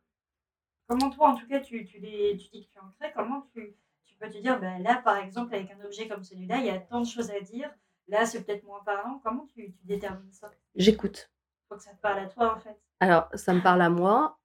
Comment 0.87 1.11
toi, 1.11 1.29
en 1.31 1.37
tout 1.37 1.47
cas, 1.47 1.61
tu 1.61 1.85
tu 1.85 1.99
les 1.99 2.37
tu 2.37 2.49
dis 2.51 2.67
que 2.67 2.73
tu 2.73 2.79
en 2.79 2.91
crées, 2.99 3.13
comment 3.15 3.43
tu 3.53 3.75
tu 4.05 4.15
peux 4.17 4.29
te 4.31 4.39
dire: 4.39 4.61
«Bah, 4.61 4.79
là, 4.79 5.01
par 5.03 5.17
exemple, 5.17 5.55
avec 5.55 5.71
un 5.71 5.85
objet 5.85 6.09
comme 6.09 6.23
celui-là, 6.23 6.59
il 6.59 6.67
y 6.67 6.71
a 6.71 6.79
tant 6.79 7.01
de 7.01 7.07
choses 7.07 7.31
à 7.31 7.41
dire, 7.41 7.71
là, 8.09 8.27
c'est 8.27 8.45
peut-être 8.45 8.65
moins 8.65 8.83
parlant». 8.85 9.21
Comment 9.25 9.47
tu 9.47 9.73
tu 9.73 9.85
détermines 9.87 10.33
ça? 10.33 10.51
J'écoute. 10.77 11.31
Faut 11.69 11.77
que 11.77 11.83
ça 11.83 11.93
te 11.93 12.01
parle 12.01 12.21
à 12.21 12.27
toi, 12.27 12.55
en 12.57 12.61
fait. 12.61 12.77
Alors 13.01 13.29
ça 13.35 13.53
me 13.55 13.61
parle 13.63 13.83
à 13.83 13.91
moi, 13.91 14.39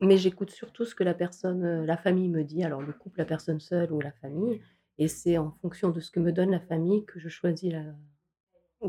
mais 0.00 0.16
j'écoute 0.18 0.50
surtout 0.50 0.84
ce 0.84 0.94
que 0.94 1.04
la 1.04 1.14
personne, 1.14 1.64
heu, 1.64 1.84
la 1.84 1.96
famille 1.96 2.28
me 2.28 2.44
dit, 2.44 2.64
alors 2.64 2.82
le 2.82 2.92
couple, 2.92 3.18
la 3.18 3.24
personne 3.24 3.60
seule 3.60 3.92
ou 3.92 4.00
la 4.00 4.12
famille 4.12 4.60
et 4.98 5.08
c'est 5.08 5.38
en 5.38 5.50
fonction 5.50 5.90
de 5.90 5.98
ce 6.00 6.10
que 6.10 6.20
me 6.20 6.30
donne 6.32 6.50
la 6.50 6.60
famille 6.60 7.04
que 7.04 7.18
je 7.18 7.28
choisis 7.28 7.72
la 7.72 7.82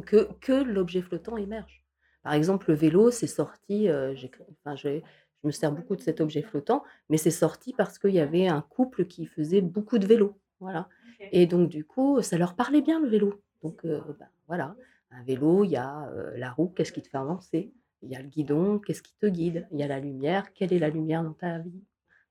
que 0.05 0.29
que 0.41 0.51
l'objet 0.63 1.01
flottant 1.01 1.37
émerge. 1.37 1.83
Par 2.23 2.33
exemple, 2.33 2.69
le 2.69 2.75
vélo, 2.75 3.11
c'est 3.11 3.27
sorti, 3.27 3.87
j'ai 4.13 4.31
enfin, 4.51 4.75
j'ai 4.75 5.03
je 5.45 5.47
me 5.47 5.51
sers 5.51 5.71
beaucoup 5.71 5.95
de 5.95 6.01
cet 6.01 6.21
objet 6.21 6.41
flottant, 6.41 6.83
mais 7.09 7.17
c'est 7.17 7.31
sorti 7.31 7.73
parce 7.73 7.99
qu'il 7.99 8.11
y 8.13 8.19
avait 8.19 8.47
un 8.47 8.61
couple 8.61 9.05
qui 9.05 9.25
faisait 9.27 9.61
beaucoup 9.61 9.99
de 9.99 10.07
vélo, 10.07 10.39
voilà 10.59 10.89
et 11.31 11.47
donc 11.47 11.69
du 11.69 11.85
coup, 11.85 12.21
ça 12.21 12.37
leur 12.37 12.55
parlait 12.55 12.81
bien 12.81 12.99
le 12.99 13.07
vélo. 13.09 13.41
Donc 13.63 13.83
heu, 13.85 14.01
bah, 14.19 14.27
voilà, 14.47 14.77
un 15.11 15.23
vélo, 15.23 15.63
il 15.63 15.71
y 15.71 15.75
a, 15.77 16.09
heu, 16.13 16.33
la 16.37 16.51
roue, 16.51 16.69
qu'est-ce 16.69 16.91
qui 16.91 17.01
te 17.01 17.09
fait 17.09 17.17
avancer? 17.17 17.73
Il 18.03 18.09
y 18.11 18.15
a 18.15 18.21
le 18.21 18.27
guidon, 18.29 18.79
qu'est-ce 18.79 19.01
qui 19.03 19.15
te 19.19 19.25
guide? 19.27 19.67
Il 19.71 19.79
y 19.79 19.83
a 19.83 19.87
la 19.87 19.99
lumière, 19.99 20.53
quelle 20.53 20.71
est 20.73 20.79
la 20.79 20.89
lumière 20.89 21.23
dans 21.23 21.33
ta 21.33 21.59
vie? 21.59 21.83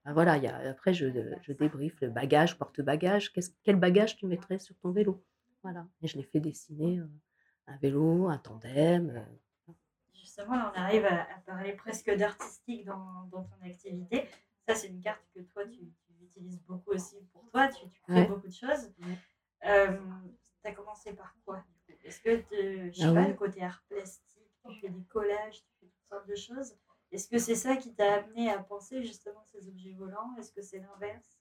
Bah, 0.05 0.13
voilà, 0.13 0.37
il 0.37 0.45
y 0.45 0.47
a 0.49 0.57
après 0.71 0.95
je 0.95 1.07
je 1.43 1.53
débriefe 1.53 2.01
le 2.03 2.11
bagage, 2.11 2.59
porte-bagages, 2.59 3.33
qu'est-ce 3.33 3.51
quel 3.65 3.77
bagage 3.77 4.17
tu 4.17 4.27
mettrais 4.27 4.59
sur 4.59 4.77
ton 4.79 4.91
vélo? 4.93 5.23
Voilà 5.63 5.87
et 6.03 6.07
je 6.09 6.17
les 6.19 6.25
fais 6.25 6.41
dessiner, 6.41 6.99
heu, 6.99 7.11
un 7.67 7.77
vélo, 7.79 8.29
un 8.29 8.39
tandem, 8.39 9.25
Justement, 10.37 10.57
là, 10.57 10.73
on 10.75 10.79
arrive 10.79 11.05
à 11.05 11.23
à 11.23 11.39
parler 11.47 11.73
presque 11.75 12.11
d'artistique 12.11 12.85
dans 12.85 13.25
dans 13.31 13.45
ton 13.45 13.65
activité. 13.65 14.29
Ça, 14.67 14.75
c'est 14.75 14.89
une 14.89 15.01
carte 15.01 15.23
que 15.35 15.41
toi, 15.41 15.65
tu 15.67 15.79
tu 15.79 16.25
utilises 16.25 16.61
beaucoup 16.63 16.91
aussi 16.91 17.17
pour 17.33 17.45
toi, 17.51 17.69
tu 17.69 17.89
tu 17.89 18.01
crées 18.03 18.15
ouais, 18.23 18.27
beaucoup 18.27 18.49
de 18.49 18.53
choses. 18.53 18.93
ouais. 18.99 19.19
Hem, 19.61 20.35
tu 20.63 20.69
as 20.69 20.73
commencé 20.73 21.13
par 21.13 21.37
quoi? 21.45 21.65
Est-ce 22.03 22.21
que 22.21 22.37
te 22.41 22.93
je 22.93 23.03
Ah 23.05 23.09
sais 23.09 23.15
pas, 23.15 23.29
le 23.29 23.35
côté 23.35 23.63
art 23.63 23.83
plastique, 23.89 24.51
tu 24.69 24.81
fais 24.81 24.89
des 24.89 25.05
collages, 25.05 25.63
tu 25.63 25.71
fais 25.81 25.87
toutes 25.87 26.09
sortes 26.09 26.27
de 26.29 26.35
choses. 26.35 26.77
Est-ce 27.13 27.29
que 27.29 27.39
c'est 27.39 27.55
ça 27.55 27.77
qui 27.77 27.95
t'a 27.95 28.15
amené 28.15 28.51
à 28.51 28.59
penser 28.59 29.05
justement 29.05 29.45
ces 29.53 29.69
objets 29.69 29.93
volants? 29.93 30.35
Est-ce 30.39 30.51
que 30.51 30.63
c'est 30.63 30.81
l'inverse? 30.81 31.39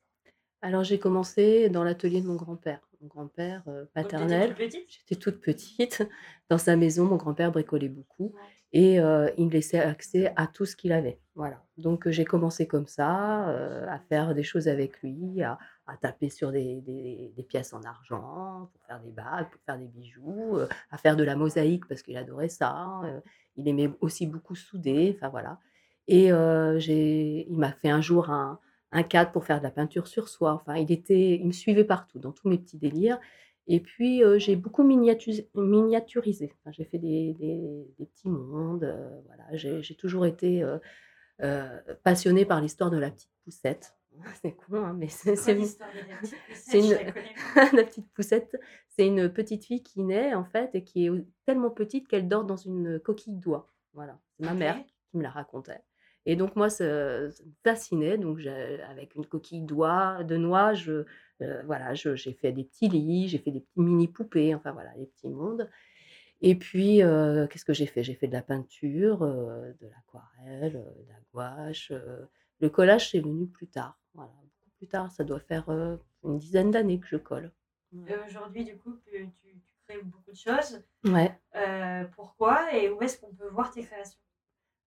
Alors 0.63 0.85
j'ai 0.85 0.97
commencé 0.97 1.69
dans 1.69 1.83
l'atelier 1.83 2.21
de 2.21 2.25
mon 2.27 2.35
grand-père. 2.35 2.79
Mon 3.01 3.07
grand-père, 3.09 3.63
toute 3.65 3.91
paternel, 3.93 4.55
j'étais 4.87 5.15
toute 5.15 5.41
petite. 5.41 6.07
Dans 6.49 6.57
sa 6.57 6.77
maison, 6.77 7.03
mon 7.03 7.17
grand-père 7.17 7.51
bricolait 7.51 7.89
beaucoup 7.89 8.33
et 8.71 8.97
heu, 9.01 9.29
il 9.37 9.47
me 9.47 9.51
laissait 9.51 9.81
accès 9.81 10.31
à 10.37 10.47
tout 10.47 10.65
ce 10.65 10.77
qu'il 10.77 10.93
avait, 10.93 11.19
voilà. 11.35 11.61
Donc 11.77 12.07
heu, 12.07 12.11
j'ai 12.11 12.23
commencé 12.23 12.65
comme 12.65 12.87
ça, 12.87 13.49
à 13.89 13.99
faire 14.07 14.33
des 14.33 14.43
choses 14.43 14.69
avec 14.69 15.01
lui, 15.03 15.43
à 15.43 15.59
à 15.85 15.97
taper 15.97 16.29
sur 16.29 16.53
des 16.53 16.79
des 16.79 17.33
des 17.35 17.43
pièces 17.43 17.73
en 17.73 17.83
argent 17.83 18.69
pour 18.71 18.85
faire 18.87 19.01
des 19.01 19.11
bagues, 19.11 19.49
pour 19.51 19.61
faire 19.65 19.77
des 19.77 19.89
bijoux, 19.89 20.59
à 20.91 20.97
faire 20.97 21.17
de 21.17 21.25
la 21.25 21.35
mosaïque 21.35 21.85
parce 21.89 22.01
qu'il 22.03 22.15
adorait 22.15 22.47
ça, 22.47 23.01
il 23.57 23.67
aimait 23.67 23.91
aussi 23.99 24.27
beaucoup 24.27 24.55
souder, 24.55 25.13
enfin 25.17 25.27
voilà. 25.27 25.59
Et 26.07 26.27
il 26.29 27.57
m'a 27.57 27.73
fait 27.73 27.89
un 27.89 28.01
jour 28.01 28.29
un 28.29 28.59
un 28.93 29.03
cadre 29.03 29.31
pour 29.31 29.45
faire 29.45 29.59
de 29.59 29.63
la 29.63 29.71
peinture 29.71 30.07
sur 30.07 30.29
soie. 30.29 30.53
Enfin, 30.53 30.75
il 30.77 30.91
était 30.91 31.35
il 31.35 31.47
me 31.47 31.51
suivait 31.53 31.85
partout, 31.85 32.19
dans 32.19 32.31
tous 32.33 32.49
mes 32.49 32.57
petits 32.59 32.77
délires 32.79 33.19
et 33.67 33.79
puis, 33.79 34.23
heu, 34.23 34.39
j'ai 34.39 34.55
beaucoup 34.57 34.83
miniaturisé. 34.83 36.53
Enfin, 36.61 36.71
j'ai 36.73 36.83
fait 36.85 36.97
des 36.99 37.33
des 37.35 37.87
des 37.99 38.05
petits 38.07 38.27
mondes, 38.29 38.83
heu, 38.83 39.21
voilà. 39.27 39.45
J'ai 39.55 39.95
toujours 39.95 40.25
été, 40.25 40.63
heu, 40.63 40.79
passionnée 42.03 42.45
par 42.45 42.61
l'histoire 42.61 42.91
de 42.91 42.97
la 42.97 43.11
petite 43.11 43.31
poussette. 43.45 43.95
C'est 44.41 44.53
con, 44.53 44.85
hein, 44.85 44.95
mais 44.97 45.07
c'est 45.09 45.33
une 45.53 45.67
la 47.73 47.83
petite 47.83 48.09
poussette? 48.13 48.49
Une 48.53 48.57
la 48.57 48.63
petite 48.63 48.67
c'est 48.89 49.07
une 49.07 49.29
petite 49.29 49.65
fille 49.65 49.83
qui 49.83 50.01
naît, 50.03 50.33
en 50.35 50.45
fait 50.45 50.75
et 50.75 50.83
qui 50.83 51.07
est 51.07 51.11
tellement 51.45 51.71
petite 51.71 52.07
qu'elle 52.07 52.27
dort 52.27 52.45
dans 52.45 52.57
une 52.57 52.99
coquille 52.99 53.35
d'oie. 53.35 53.71
Voilà, 53.93 54.19
c'est 54.37 54.45
ma 54.45 54.53
mère 54.53 54.77
qui 55.11 55.17
me 55.17 55.23
la 55.23 55.29
racontait 55.31 55.81
et 56.25 56.35
donc 56.35 56.55
moi, 56.55 56.69
ça 56.69 56.85
me 56.85 57.31
fascinait 57.63 58.17
donc 58.17 58.39
avec 58.45 59.15
une 59.15 59.25
coquille 59.25 59.61
d'oie 59.61 60.23
de 60.23 60.37
noix, 60.37 60.73
je, 60.73 61.05
heu, 61.41 61.61
voilà, 61.65 61.93
j'ai 61.93 62.33
fait 62.33 62.51
des 62.51 62.63
petits 62.63 62.87
lits, 62.89 63.27
j'ai 63.29 63.37
fait 63.39 63.51
des 63.51 63.61
petits 63.61 63.81
mini 63.81 64.07
poupées, 64.07 64.55
enfin 64.55 64.71
voilà, 64.71 64.91
les 64.97 65.05
petits 65.07 65.29
mondes 65.29 65.69
et 66.41 66.55
puis, 66.55 67.01
heu, 67.03 67.47
qu'est-ce 67.49 67.65
que 67.65 67.73
j'ai 67.73 67.85
fait? 67.85 68.03
J'ai 68.03 68.15
fait 68.15 68.27
de 68.27 68.33
la 68.33 68.41
peinture, 68.41 69.23
heu, 69.23 69.75
de 69.81 69.87
l'aquarelle, 69.87 70.73
de 70.73 71.09
la 71.09 71.19
gouache, 71.33 71.91
le 72.59 72.69
collage, 72.69 73.11
c'est 73.11 73.19
venu 73.19 73.47
plus 73.47 73.67
tard, 73.67 73.99
voilà, 74.13 74.31
beaucoup 74.31 74.71
plus 74.77 74.87
tard, 74.87 75.11
ça 75.11 75.23
doit 75.23 75.39
faire, 75.39 75.69
une 75.69 76.37
dizaine 76.39 76.71
d'années 76.71 76.99
que 76.99 77.07
je 77.07 77.17
colle. 77.17 77.51
Et 78.07 78.13
Ouais. 78.13 78.19
aujourd'hui, 78.27 78.63
du 78.63 78.77
coup, 78.77 78.95
tu 79.05 79.29
tu 79.41 79.61
crées 79.87 80.01
beaucoup 80.01 80.31
de 80.31 80.35
choses. 80.37 80.83
Ouais. 81.05 81.39
Pourquoi 82.15 82.73
et 82.73 82.89
où 82.89 83.01
est-ce 83.01 83.19
qu'on 83.19 83.33
peut 83.33 83.49
voir 83.49 83.71
tes 83.71 83.83
créations? 83.83 84.19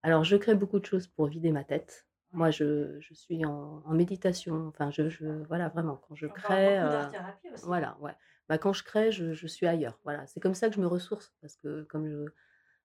Alors 0.06 0.24
je 0.24 0.36
crée 0.36 0.54
beaucoup 0.54 0.78
de 0.80 0.86
choses 0.86 1.06
pour 1.06 1.26
vider 1.26 1.52
ma 1.52 1.64
tête. 1.64 2.06
Moi, 2.32 2.50
je 2.50 2.98
je 3.00 3.14
suis 3.14 3.44
en 3.44 3.82
en 3.84 3.92
méditation, 3.94 4.68
enfin 4.68 4.90
je 4.90 5.08
je 5.10 5.26
voilà, 5.48 5.68
vraiment 5.68 5.96
quand 5.96 6.14
je 6.14 6.26
crée, 6.26 6.78
d'art-thérapie 6.90 7.50
aussi. 7.50 7.66
voilà, 7.66 7.96
ouais. 8.00 8.14
Bah, 8.48 8.58
quand 8.58 8.72
je 8.72 8.84
crée, 8.84 9.12
je 9.12 9.34
je 9.34 9.46
suis 9.46 9.66
ailleurs, 9.66 9.98
voilà. 10.04 10.26
C'est 10.26 10.40
comme 10.40 10.54
ça 10.54 10.68
que 10.68 10.76
je 10.76 10.80
me 10.80 10.86
ressource 10.86 11.34
parce 11.40 11.56
que 11.56 11.82
comme 11.84 12.08
je 12.08 12.26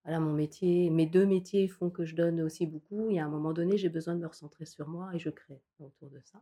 voilà, 0.05 0.19
mon 0.19 0.33
métier 0.33 0.89
mes 0.91 1.07
2 1.07 1.25
métiers 1.27 1.67
font 1.69 1.89
que 1.91 2.05
je 2.05 2.15
donne 2.15 2.41
aussi 2.41 2.67
beaucoup. 2.67 3.09
Il 3.11 3.15
y 3.17 3.19
a 3.19 3.25
un 3.25 3.29
moment 3.29 3.53
donné, 3.53 3.77
j'ai 3.77 3.89
besoin 3.89 4.15
de 4.15 4.21
me 4.21 4.27
recentrer 4.27 4.65
sur 4.65 4.87
moi 4.89 5.11
et 5.15 5.19
je 5.19 5.29
crée 5.31 5.61
autour 5.79 6.09
de 6.11 6.21
ça. 6.25 6.41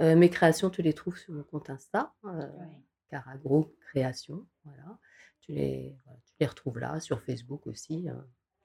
Heu, 0.00 0.16
mes 0.16 0.30
créations, 0.30 0.70
tu 0.70 0.82
les 0.82 0.92
trouves 0.94 1.18
sur 1.18 1.32
mon 1.34 1.42
compte 1.44 1.70
Insta, 1.70 2.14
heu, 2.24 2.50
Ouais. 2.58 2.82
Carago 3.10 3.74
Créations, 3.80 4.46
voilà. 4.64 4.98
Tu 5.40 5.52
les 5.52 5.96
voilà, 6.04 6.20
tu 6.26 6.34
les 6.40 6.46
retrouves 6.46 6.78
là, 6.78 7.00
sur 7.00 7.20
Facebook 7.22 7.66
aussi, 7.66 8.08
heu, 8.08 8.14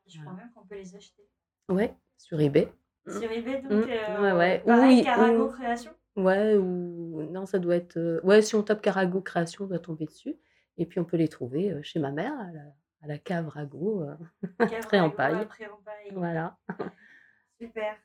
Je 0.07 0.19
crois 0.21 0.33
même 0.33 0.51
qu'on 0.51 0.65
peut 0.65 0.75
les 0.75 0.95
acheter. 0.95 1.27
Ouais, 1.69 1.93
sur 2.17 2.39
eBay. 2.39 2.71
Sur 3.07 3.31
eBay 3.31 3.61
Mmh. 3.61 3.67
donc, 3.69 3.85
Ouais, 3.87 4.31
ouais. 4.33 4.63
pareil, 4.65 4.97
Oui, 4.99 5.03
Carago 5.03 5.45
ou 5.47 5.51
Créations? 5.51 5.93
ouais 6.15 6.55
ou 6.55 7.23
non, 7.31 7.45
ça 7.45 7.59
doit 7.59 7.75
être, 7.75 7.97
heu, 7.97 8.21
ouais, 8.23 8.41
si 8.41 8.55
on 8.55 8.63
tape 8.63 8.81
Carago 8.81 9.21
Créations, 9.21 9.65
on 9.65 9.67
va 9.67 9.79
tomber 9.79 10.05
dessus 10.05 10.35
et 10.77 10.85
puis 10.85 10.99
on 10.99 11.05
peut 11.05 11.17
les 11.17 11.27
trouver, 11.27 11.71
heu, 11.71 11.81
chez 11.81 11.99
ma 11.99 12.11
mère 12.11 12.33
à 12.39 12.51
la 12.51 12.61
à 13.01 13.07
la 13.07 13.17
cave 13.17 13.49
Rago, 13.49 14.05
Pré 14.87 14.99
en 15.01 15.09
paille. 15.09 15.45
Voilà. 16.13 16.57
Super. 17.59 17.97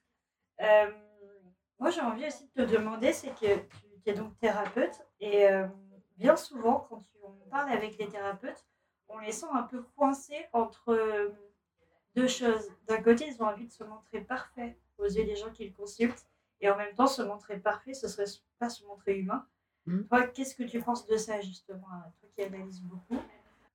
Moi, 1.78 1.90
j'ai 1.90 2.00
envie 2.00 2.26
aussi 2.26 2.50
de 2.57 2.64
te 2.64 2.71
demander, 2.73 3.12
c'est 3.12 3.31
que 3.31 3.57
tu 4.02 4.11
es 4.11 4.12
donc 4.12 4.37
thérapeute 4.40 5.00
et 5.21 5.47
bien 6.17 6.35
souvent, 6.37 6.85
quand 6.88 6.99
tu 6.99 7.17
on 7.23 7.49
parle 7.49 7.71
avec 7.71 7.97
les 7.99 8.09
thérapeutes, 8.09 8.67
on 9.09 9.19
les 9.21 9.31
sent 9.31 9.47
un 9.52 9.62
peu 9.62 9.83
coincés 9.97 10.47
entre, 10.52 11.33
2 12.19 12.29
choses. 12.29 12.69
D'un 12.87 13.01
côté, 13.03 13.27
ils 13.29 13.43
ont 13.43 13.47
envie 13.47 13.67
de 13.67 13.73
se 13.73 13.85
montrer 13.85 14.21
parfaits 14.21 14.77
aux 14.99 15.07
yeux 15.07 15.25
des 15.25 15.37
gens 15.37 15.51
qui 15.51 15.67
le 15.67 15.73
consultent 15.73 16.27
et 16.61 16.69
en 16.69 16.77
même 16.77 16.95
temps, 16.95 17.07
se 17.07 17.23
montrer 17.23 17.59
parfait, 17.59 17.95
ce 17.95 18.09
serait 18.09 18.25
pas 18.59 18.69
se 18.69 18.85
montrer 18.85 19.17
humain. 19.19 19.47
Mmh. 19.87 20.03
Toi, 20.05 20.27
qu'est-ce 20.27 20.57
que 20.57 20.65
tu 20.65 20.81
penses 20.81 21.07
de 21.07 21.17
ça 21.17 21.41
justement, 21.41 21.87
heu, 21.87 22.11
toi 22.21 22.29
qui 22.35 22.43
analyses 22.43 22.83
beaucoup? 22.83 23.21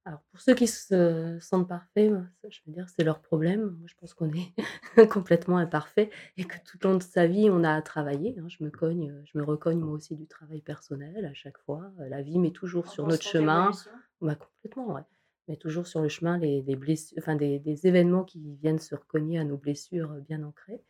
Alors 0.05 0.19
pour 0.31 0.41
ceux 0.41 0.53
qui 0.53 0.67
se 0.67 1.37
sentent 1.39 1.69
parfaits, 1.69 2.11
moi, 2.11 2.23
ça 2.41 2.49
je 2.49 2.59
veux 2.67 2.73
dire, 2.73 2.89
c'est 2.89 3.05
leur 3.05 3.21
problème. 3.21 3.77
Moi, 3.79 3.87
je 3.87 3.95
pense 3.95 4.13
qu'on 4.13 4.29
est 4.33 4.53
complètement 5.09 5.57
imparfait 5.57 6.09
et 6.35 6.43
que 6.43 6.57
tout 6.65 6.85
au 6.85 6.89
long 6.89 6.97
de 6.97 7.03
sa 7.03 7.25
vie, 7.25 7.49
on 7.49 7.63
a 7.63 7.73
à 7.73 7.81
travailler, 7.81 8.37
hein. 8.37 8.45
Je 8.49 8.61
me 8.65 8.69
cogne, 8.69 9.11
heu, 9.11 9.23
je 9.23 9.37
me 9.37 9.45
recogne 9.45 9.79
moi 9.79 9.93
aussi 9.93 10.17
du 10.17 10.27
travail 10.27 10.61
personnel 10.61 11.25
à 11.25 11.33
chaque 11.33 11.57
fois. 11.59 11.89
La 11.99 12.21
vie 12.21 12.37
met 12.37 12.51
toujours 12.51 12.89
sur 12.89 13.07
notre 13.07 13.23
chemin 13.23 13.71
bah, 14.19 14.35
complètement, 14.35 14.93
ouais. 14.93 15.03
Met 15.49 15.57
toujours 15.57 15.87
sur 15.87 15.99
le 16.01 16.07
chemin 16.07 16.37
les 16.37 16.61
des 16.61 16.77
bless 16.77 17.13
enfin 17.17 17.35
des 17.35 17.59
des 17.59 17.85
événements 17.85 18.23
qui 18.23 18.55
viennent 18.55 18.79
se 18.79 18.95
recogner 18.95 19.39
à 19.39 19.43
nos 19.43 19.57
blessures, 19.57 20.13
heu, 20.13 20.21
bien 20.21 20.41
ancrées. 20.43 20.81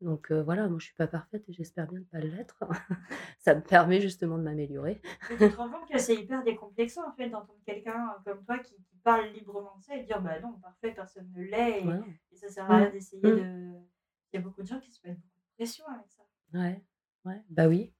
Donc 0.00 0.30
heu, 0.30 0.40
voilà, 0.40 0.66
moi 0.68 0.78
je 0.78 0.86
suis 0.86 0.94
pas 0.94 1.06
parfaite 1.08 1.44
et 1.48 1.52
j'espère 1.52 1.86
bien 1.88 1.98
ne 2.00 2.04
pas 2.04 2.20
l'être. 2.20 2.64
Ça 3.38 3.54
me 3.54 3.60
permet 3.62 4.00
justement 4.00 4.38
de 4.38 4.44
m'améliorer. 4.44 5.02
Mais 5.28 5.36
tu 5.36 5.50
te 5.50 5.56
rends 5.56 5.70
compte 5.70 5.86
que 5.88 5.98
c'est 5.98 6.14
hyper 6.16 6.42
décomplexant, 6.42 7.06
en 7.06 7.12
fait, 7.12 7.28
d'entendre 7.28 7.60
quelqu'un, 7.66 8.14
heu, 8.18 8.22
comme 8.24 8.44
toi 8.44 8.58
qui 8.58 8.74
qui 8.82 8.96
parle 9.04 9.26
librement 9.28 9.76
de 9.76 9.82
ça 9.82 9.94
et 9.96 10.02
dire: 10.02 10.22
«Bah 10.22 10.40
non, 10.40 10.58
parfait, 10.58 10.92
personne 10.92 11.30
ne 11.32 11.42
l'est 11.42 11.84
et 11.86 11.90
Voilà. 11.90 12.08
et 12.32 12.36
ça 12.36 12.48
sert 12.48 12.64
à 12.70 12.76
Mmh. 12.76 12.76
rien 12.78 12.90
d'essayer 12.90 13.32
Mmh. 13.32 13.44
de» 13.44 13.74
il 14.32 14.36
y 14.36 14.38
a 14.38 14.42
beaucoup 14.42 14.62
de 14.62 14.66
gens 14.66 14.80
qui 14.80 14.90
se 14.92 15.06
mettent 15.06 15.20
beaucoup 15.20 15.40
de 15.40 15.54
pression 15.56 15.86
avec 15.86 16.10
ça. 16.10 16.22
Ouais, 16.54 16.82
ouais, 17.26 17.42
bah 17.50 17.68
oui. 17.68 17.92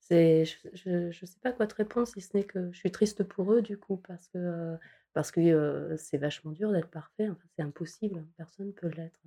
C'est 0.00 0.44
je 0.46 1.10
je 1.12 1.26
sais 1.26 1.40
pas 1.40 1.52
quoi 1.52 1.66
te 1.66 1.74
répondre 1.76 2.08
si 2.08 2.20
ce 2.22 2.36
n'est 2.36 2.44
que 2.44 2.72
je 2.72 2.78
suis 2.78 2.92
triste 2.92 3.24
pour 3.24 3.52
eux 3.54 3.62
du 3.62 3.78
coup 3.78 3.96
parce 3.98 4.28
que, 4.28 4.78
parce 5.14 5.30
que, 5.32 5.94
c'est 5.98 6.18
vachement 6.18 6.52
dur 6.52 6.72
d'être 6.72 6.90
parfait, 6.90 7.28
c'est 7.56 7.62
impossible, 7.62 8.26
personne 8.36 8.68
ne 8.68 8.72
peut 8.72 8.88
l'être. 8.88 9.20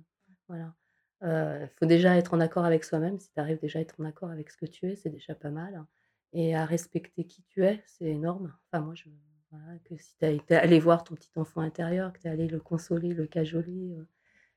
Voilà. 0.48 0.74
Heu, 1.22 1.68
faut 1.78 1.86
déjà 1.86 2.16
être 2.16 2.34
en 2.34 2.40
accord 2.40 2.64
avec 2.64 2.84
soi-même, 2.84 3.18
si 3.18 3.30
tu 3.32 3.40
arrives 3.40 3.60
déjà 3.60 3.78
à 3.78 3.82
être 3.82 4.00
en 4.00 4.04
accord 4.04 4.30
avec 4.30 4.50
ce 4.50 4.56
que 4.56 4.66
tu 4.66 4.86
es, 4.90 4.96
c'est 4.96 5.10
déjà 5.10 5.34
pas 5.34 5.50
mal 5.50 5.84
et 6.32 6.54
à 6.56 6.64
respecter 6.66 7.24
qui 7.26 7.42
tu 7.44 7.64
es, 7.64 7.82
c'est 7.86 8.06
énorme. 8.06 8.52
Enfin 8.72 8.84
moi 8.84 8.94
je 8.94 9.04
voilà, 9.50 9.78
que 9.84 9.96
si 9.96 10.16
tu 10.18 10.26
été 10.26 10.56
allé 10.56 10.80
voir 10.80 11.04
ton 11.04 11.14
petit 11.14 11.30
enfant 11.36 11.60
intérieur, 11.60 12.12
que 12.12 12.18
tu 12.20 12.26
es 12.26 12.30
allé 12.30 12.48
le 12.48 12.58
consoler, 12.60 13.14
le 13.14 13.26
cajoler, 13.26 13.96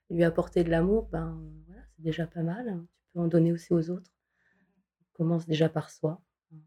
lui 0.09 0.23
apporter 0.23 0.63
de 0.63 0.71
l'amour, 0.71 1.07
ben, 1.09 1.39
voilà, 1.67 1.81
c'est 1.95 2.03
déjà 2.03 2.27
pas 2.27 2.43
mal. 2.43 2.65
Tu 3.01 3.07
peux 3.13 3.19
en 3.19 3.27
donner 3.27 3.51
aussi 3.53 3.73
aux 3.73 3.89
autres. 3.91 4.11
On 5.15 5.23
commence 5.23 5.45
déjà 5.47 5.69
par 5.69 5.89
soi, 5.89 6.21
mmh 6.51 6.57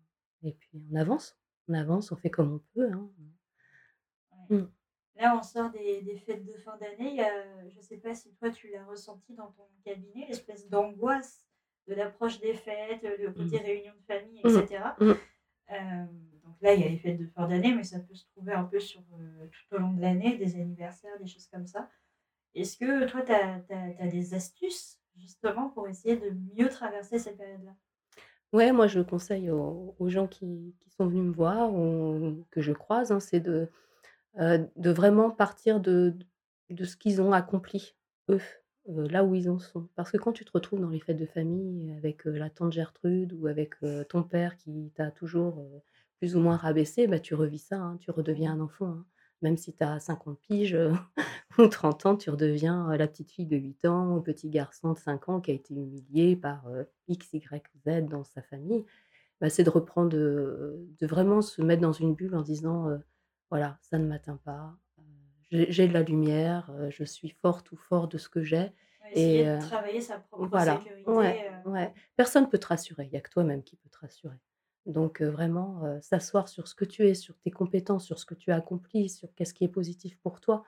et 0.43 0.53
puis 0.53 0.83
on 0.91 0.97
avance. 0.97 1.37
On 1.69 1.75
avance, 1.75 2.13
on 2.13 2.17
fait 2.17 2.31
comme 2.31 2.53
on 2.55 2.61
peut, 2.75 2.91
hein. 2.93 3.11
Mmh. 4.51 4.67
Là, 5.17 5.37
on 5.39 5.43
sort 5.43 5.71
des 5.71 6.03
des 6.03 6.17
fêtes 6.19 6.45
de 6.45 6.55
fin 6.55 6.77
d'année, 6.79 7.21
a 7.23 7.69
je 7.69 7.81
sais 7.81 7.99
pas 7.99 8.15
si 8.15 8.35
toi 8.35 8.51
tu 8.51 8.71
l'as 8.71 8.85
ressenti 8.87 9.35
dans 9.35 9.51
ton 9.53 9.69
cabinet, 9.85 10.27
l'espèce 10.29 10.69
d'angoisse 10.69 11.47
de 11.89 11.95
l'approche 11.95 12.41
des 12.41 12.55
fêtes, 12.55 13.03
le 13.03 13.33
côté 13.33 13.59
Mmh. 13.59 13.63
réunion 13.63 13.93
de 13.95 14.03
famille 14.15 14.41
et 14.41 14.49
Mmh. 14.49 14.59
Mmh. 15.01 15.15
Hem, 15.69 16.09
donc 16.45 16.57
là, 16.61 16.75
il 16.75 16.81
y 16.81 16.85
a 16.85 16.89
les 16.89 16.99
fêtes 16.99 17.19
de 17.19 17.27
fin 17.27 17.49
d'année, 17.49 17.75
mais 17.75 17.85
ça 17.85 18.01
peut 18.01 18.15
se 18.15 18.27
trouver 18.27 18.53
un 18.53 18.65
peu 18.65 18.81
sur, 18.81 19.01
heu, 19.19 19.49
tout 19.51 19.77
au 19.77 19.79
long 19.79 19.93
de 19.95 20.01
l'année, 20.01 20.37
des 20.37 20.57
anniversaires, 20.57 21.19
des 21.21 21.27
choses 21.29 21.47
comme 21.49 21.67
ça. 21.67 21.89
Est-ce 22.55 22.77
que 22.79 23.07
toi, 23.09 23.23
tu 23.23 23.33
as 23.33 23.63
as 24.01 24.09
des 24.09 24.35
astuces 24.35 25.01
justement 25.17 25.71
pour 25.71 25.89
essayer 25.89 26.17
de 26.19 26.31
mieux 26.57 26.69
traverser 26.71 27.19
cette 27.19 27.39
période-là? 27.39 27.77
Ouais, 28.53 28.73
moi 28.73 28.87
je 28.89 29.01
conseille 29.01 29.51
aux 29.51 29.95
aux 29.99 30.09
gens 30.09 30.27
qui 30.27 30.75
qui 30.81 30.91
sont 30.91 31.07
venus 31.07 31.23
me 31.25 31.33
voir 31.33 31.73
ou 31.73 32.45
que 32.51 32.61
je 32.61 32.73
croise, 32.73 33.13
hein, 33.13 33.21
c'est 33.21 33.39
de, 33.41 33.69
de 34.37 34.91
vraiment 34.91 35.31
partir 35.31 35.81
de 35.81 36.15
de 36.71 36.85
ce 36.85 36.97
qu'ils 36.97 37.21
ont 37.21 37.33
accompli, 37.33 37.95
eux, 38.29 38.41
là 38.87 39.25
où 39.25 39.35
ils 39.35 39.51
en 39.51 39.59
sont. 39.59 39.89
Parce 39.97 40.11
que 40.11 40.17
quand 40.17 40.33
tu 40.33 40.45
te 40.45 40.53
retrouves 40.53 40.81
dans 40.81 40.89
les 40.89 41.01
fêtes 41.01 41.19
de 41.19 41.27
famille 41.27 41.93
avec, 41.93 42.25
la 42.25 42.51
tante 42.51 42.73
Gertrude 42.73 43.33
ou 43.35 43.47
avec, 43.47 43.75
ton 44.09 44.23
père 44.23 44.57
qui 44.57 44.93
t'a 44.95 45.11
toujours, 45.11 45.65
plus 46.19 46.37
ou 46.37 46.41
moins 46.41 46.57
rabaissé, 46.57 47.07
bah, 47.07 47.19
tu 47.19 47.35
revis 47.35 47.59
ça, 47.59 47.77
hein, 47.77 47.97
tu 48.01 48.11
redeviens 48.11 48.53
un 48.53 48.61
enfant, 48.61 48.87
hein. 48.87 49.07
Même 49.43 49.57
si 49.57 49.73
tu 49.73 49.83
as 49.83 49.99
50 50.01 50.39
piges, 50.39 50.79
ou 51.59 51.67
30 51.67 52.05
ans, 52.07 52.17
tu 52.17 52.29
redeviens, 52.29 52.95
la 52.95 53.09
petite 53.09 53.31
fille 53.31 53.47
de 53.47 53.57
8 53.57 53.87
ans, 53.87 54.17
le 54.17 54.23
petit 54.23 54.51
garçon 54.51 54.93
de 54.93 54.99
5 54.99 55.31
ans 55.31 55.41
qui 55.41 55.51
a 55.51 55.55
été 55.55 55.73
humilié 55.75 56.37
par, 56.37 56.69
X, 57.09 57.33
Y, 57.33 57.65
Z 57.87 58.07
dans 58.07 58.23
sa 58.23 58.43
famille. 58.43 58.85
Bah, 59.41 59.49
c'est 59.49 59.65
de 59.65 59.71
reprendre, 59.71 60.11
de 60.11 61.07
vraiment 61.07 61.41
se 61.41 61.63
mettre 61.63 61.81
dans 61.81 61.93
une 61.93 62.15
bulle 62.15 62.35
en 62.37 62.43
disant, 62.43 62.99
«Voilà, 63.51 63.79
ça 63.83 63.99
ne 63.99 64.07
m'atteint 64.07 64.37
pas, 64.39 64.77
heu, 64.99 65.03
j'ai 65.51 65.73
j'ai 65.73 65.89
de 65.89 65.93
la 65.95 66.03
lumière, 66.03 66.71
heu, 66.73 66.91
je 66.91 67.05
suis 67.05 67.31
forte 67.31 67.73
ou 67.73 67.77
fort 67.77 68.09
de 68.09 68.19
ce 68.19 68.29
que 68.29 68.43
j'ai» 68.45 68.57
Ouais, 69.01 69.11
essayer 69.13 69.43
et 69.43 69.45
de 69.45 69.49
heu 69.49 69.59
travailler 69.59 70.01
sa 70.01 70.19
propre 70.21 70.51
voilà, 70.51 70.89
ouais, 71.07 71.39
sécurité, 71.39 71.51
ouais. 71.67 71.93
Personne 72.17 72.49
peut 72.51 72.59
te 72.59 72.67
rassurer, 72.69 73.07
il 73.07 73.13
y 73.13 73.17
a 73.17 73.21
que 73.23 73.31
toi-même 73.31 73.63
qui 73.65 73.77
peut 73.77 73.89
te 73.91 73.99
rassurer. 73.99 74.39
Donc 74.87 75.23
vraiment, 75.23 75.83
s'asseoir 76.03 76.49
sur 76.49 76.69
ce 76.69 76.75
que 76.75 76.85
tu 76.87 77.07
es, 77.09 77.15
sur 77.15 77.39
tes 77.41 77.51
compétences, 77.51 78.07
sur 78.07 78.19
ce 78.19 78.27
que 78.27 78.35
tu 78.35 78.51
as 78.53 78.57
accompli, 78.57 79.09
sur 79.11 79.35
qu'est-ce 79.35 79.55
qui 79.55 79.65
est 79.65 79.69
positif 79.69 80.19
pour 80.21 80.41
toi 80.41 80.65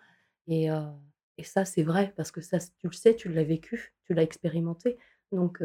et 1.39 1.45
ça, 1.45 1.65
c'est 1.65 1.83
vrai 1.83 2.13
parce 2.17 2.31
que 2.33 2.41
ça, 2.41 2.59
tu 2.61 2.87
le 2.89 2.93
sais, 2.93 3.15
tu 3.17 3.29
l'as 3.33 3.45
vécu, 3.45 3.95
tu 4.05 4.15
l'as 4.15 4.23
expérimenté. 4.23 4.99
Donc 5.33 5.59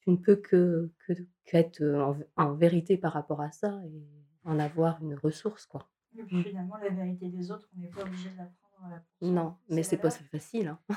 tu 0.00 0.10
ne 0.10 0.16
peux 0.16 0.36
que 0.36 0.90
que 1.06 1.12
qu'être, 1.44 1.82
en 1.82 2.16
en 2.36 2.54
vérité 2.54 2.96
par 2.98 3.12
rapport 3.14 3.40
à 3.40 3.52
ça 3.52 3.80
et 3.86 4.02
en 4.44 4.58
avoir 4.58 5.02
une 5.02 5.14
ressource, 5.14 5.66
quoi. 5.66 5.88
Et 6.18 6.22
puis 6.24 6.36
Mmh. 6.36 6.42
finalement, 6.42 6.76
la 6.76 6.88
vérité 6.90 7.28
des 7.28 7.50
autres, 7.50 7.68
on 7.76 7.80
n'est 7.80 7.88
pas 7.88 8.02
obligé 8.02 8.30
de 8.30 8.36
la 8.36 8.44
prendre, 8.78 9.00
son 9.20 9.26
Non, 9.26 9.54
mais 9.68 9.82
c'est 9.82 9.96
pas 9.96 10.10
si 10.10 10.22
facile, 10.24 10.68
hein. 10.68 10.78
Non, 10.88 10.96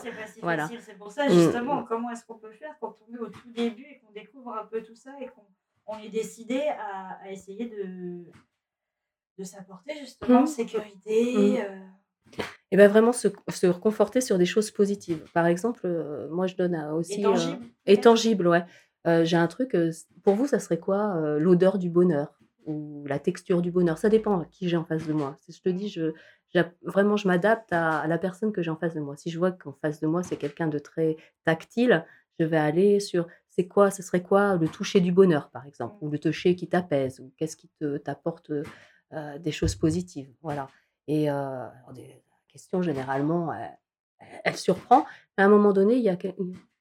c'est 0.00 0.12
pas 0.12 0.26
si 0.26 0.40
Voilà. 0.42 0.68
facile. 0.68 0.84
C'est 0.84 0.98
pour 0.98 1.12
ça 1.12 1.26
Mmh 1.28 1.32
justement, 1.32 1.84
comment 1.84 2.10
est-ce 2.10 2.24
qu'on 2.24 2.38
peut 2.38 2.52
faire 2.52 2.74
quand 2.80 2.96
on 3.08 3.14
est 3.14 3.18
au 3.18 3.28
tout 3.28 3.50
début 3.52 3.84
et 3.84 3.98
qu'on 4.00 4.12
découvre 4.12 4.54
un 4.56 4.66
peu 4.66 4.82
tout 4.82 4.94
ça 4.96 5.12
et 5.20 5.26
qu'on 5.28 5.44
on 5.86 5.98
est 5.98 6.10
décidé 6.10 6.60
à 6.78 7.18
à 7.22 7.30
essayer 7.30 7.66
de 7.68 8.24
de 9.38 9.44
s'apporter 9.44 9.94
justement 10.00 10.40
Mmh. 10.40 10.44
Mmh. 10.44 10.46
sécurité, 10.46 11.62
heu 11.62 11.80
Et 12.70 12.76
bah, 12.76 12.88
vraiment 12.88 13.12
se 13.12 13.28
se 13.48 13.66
reconforter 13.66 14.20
sur 14.20 14.38
des 14.38 14.46
choses 14.46 14.70
positives. 14.70 15.24
Par 15.32 15.46
exemple, 15.46 15.86
heu, 15.86 16.28
moi 16.30 16.46
je 16.46 16.56
donne 16.56 16.74
à 16.74 16.88
et 16.88 16.92
aussi, 16.94 17.20
heu 17.24 17.32
tangible 17.32 17.66
et 17.86 18.00
tangible, 18.00 18.48
ouais. 18.48 18.64
J'ai 19.24 19.38
un 19.38 19.46
truc, 19.46 19.74
pour 20.22 20.34
vous, 20.34 20.46
ça 20.46 20.58
serait 20.58 20.78
quoi, 20.78 21.18
l'odeur 21.38 21.78
du 21.78 21.88
bonheur? 21.88 22.37
Ou 22.66 23.04
la 23.06 23.18
texture 23.18 23.62
du 23.62 23.70
bonheur? 23.70 23.98
Ça 23.98 24.08
dépend 24.08 24.44
qui 24.44 24.68
j'ai 24.68 24.76
en 24.76 24.84
face 24.84 25.06
de 25.06 25.12
moi. 25.12 25.36
Si 25.40 25.52
je 25.52 25.62
te 25.62 25.68
dis 25.68 25.88
Mmh. 25.96 26.12
je 26.54 26.60
vraiment, 26.82 27.16
je 27.16 27.28
m'adapte 27.28 27.72
à, 27.72 28.06
la 28.06 28.18
personne 28.18 28.52
que 28.52 28.62
j'ai 28.62 28.70
en 28.70 28.76
face 28.76 28.94
de 28.94 29.00
moi. 29.00 29.16
Si 29.16 29.30
je 29.30 29.38
vois 29.38 29.52
qu'en 29.52 29.72
face 29.72 30.00
de 30.00 30.06
moi, 30.06 30.22
c'est 30.22 30.36
quelqu'un 30.36 30.68
de 30.68 30.78
très 30.78 31.16
tactile, 31.44 32.04
je 32.38 32.44
vais 32.44 32.56
aller 32.56 33.00
sur 33.00 33.26
c'est 33.48 33.66
quoi, 33.66 33.90
ce 33.90 34.02
serait 34.02 34.22
quoi 34.22 34.56
le 34.56 34.68
toucher 34.68 35.00
du 35.00 35.12
bonheur, 35.12 35.50
par 35.50 35.66
exemple, 35.66 35.96
ou 36.00 36.10
le 36.10 36.18
toucher 36.18 36.54
qui 36.54 36.68
t'apaise, 36.68 37.20
ou 37.20 37.32
qu'est-ce 37.36 37.56
qui 37.56 37.68
te, 37.80 37.96
t'apporte 37.98 38.52
des 39.40 39.52
choses 39.52 39.74
positives. 39.74 40.32
Voilà. 40.42 40.68
Et 41.08 41.26
la 41.26 41.72
question, 42.48 42.82
généralement, 42.82 43.52
elle, 44.44 44.56
surprend. 44.56 45.06
à 45.36 45.44
un 45.44 45.48
moment 45.48 45.72
donné, 45.72 45.96
il 45.96 46.02
y 46.02 46.08
a 46.08 46.16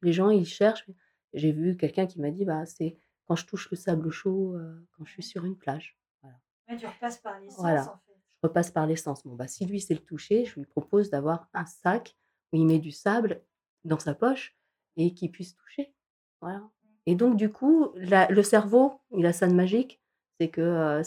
les 0.04 0.14
gens, 0.14 0.30
ils 0.30 0.46
cherchent. 0.46 0.86
J'ai 1.34 1.52
vu 1.52 1.78
quelqu'un 1.78 2.06
qui 2.06 2.22
m'a 2.22 2.32
dit 2.32 2.46
bah, 2.46 2.66
c'est 2.66 2.98
quand 3.28 3.36
je 3.36 3.46
touche 3.46 3.70
le 3.70 3.78
sable 3.78 4.10
chaud, 4.10 4.56
quand 4.94 5.06
je 5.06 5.12
suis 5.12 5.24
sur 5.24 5.46
une 5.46 5.58
plage. 5.58 5.98
Voilà. 6.22 6.38
tu 6.80 6.86
repasses 6.86 7.18
par 7.18 7.40
l'essence, 7.40 7.88
en 7.88 7.98
fait. 8.06 8.18
Je 8.44 8.48
repasse 8.48 8.72
par 8.72 8.88
l'essence. 8.88 9.26
Bon, 9.26 9.36
bah, 9.36 9.48
si 9.48 9.66
lui, 9.66 9.82
c'est 9.82 9.96
le 9.96 10.00
toucher, 10.00 10.46
je 10.46 10.60
lui 10.60 10.66
propose 10.66 11.10
d'avoir 11.10 11.50
un 11.54 11.66
sac 11.66 12.16
où 12.52 12.58
il 12.58 12.66
met 12.66 12.80
du 12.80 12.92
sable 12.92 13.42
dans 13.84 14.00
sa 14.00 14.14
poche 14.14 14.56
et 14.96 15.14
qu'il 15.14 15.32
puisse 15.32 15.56
toucher. 15.56 15.94
Voilà. 16.42 16.70
Et 17.06 17.16
donc, 17.16 17.38
du 17.38 17.50
coup, 17.50 17.92
le 17.96 18.42
cerveau, 18.44 19.00
il 19.12 19.26
a 19.26 19.34
ça 19.34 19.48
de 19.48 19.54
magique. 19.54 20.02
C'est 20.40 20.50
que 20.50 21.02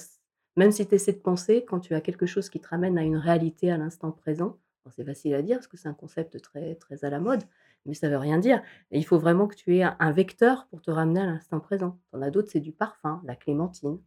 même 0.56 0.72
si 0.72 0.86
tu 0.86 0.94
essaies 0.94 1.12
de 1.12 1.18
penser, 1.18 1.64
quand 1.64 1.80
tu 1.80 1.94
as 1.94 2.00
quelque 2.00 2.26
chose 2.26 2.48
qui 2.48 2.60
te 2.60 2.68
ramène 2.68 2.98
à 2.98 3.02
une 3.02 3.16
réalité 3.16 3.70
à 3.70 3.76
l'instant 3.76 4.10
présent, 4.10 4.58
c'est 4.90 5.04
facile 5.04 5.34
à 5.34 5.42
dire 5.42 5.58
parce 5.58 5.68
que 5.68 5.76
c'est 5.76 5.88
un 5.88 5.94
concept 5.94 6.40
très, 6.40 6.74
très 6.74 7.04
à 7.04 7.10
la 7.10 7.20
mode, 7.20 7.44
mais 7.86 7.94
ça 7.94 8.08
veut 8.08 8.18
rien 8.18 8.38
dire. 8.38 8.62
il 8.90 9.04
faut 9.04 9.18
vraiment 9.18 9.46
que 9.46 9.54
tu 9.54 9.76
aies 9.76 9.82
un 9.82 10.12
vecteur 10.12 10.66
pour 10.68 10.82
te 10.82 10.90
ramener 10.90 11.20
à 11.20 11.26
l'instant 11.26 11.60
présent. 11.60 11.98
en 12.12 12.22
as 12.22 12.30
d'autres, 12.30 12.50
c'est 12.50 12.60
du 12.60 12.72
parfum, 12.72 13.22
la 13.24 13.36
clémentine. 13.36 13.98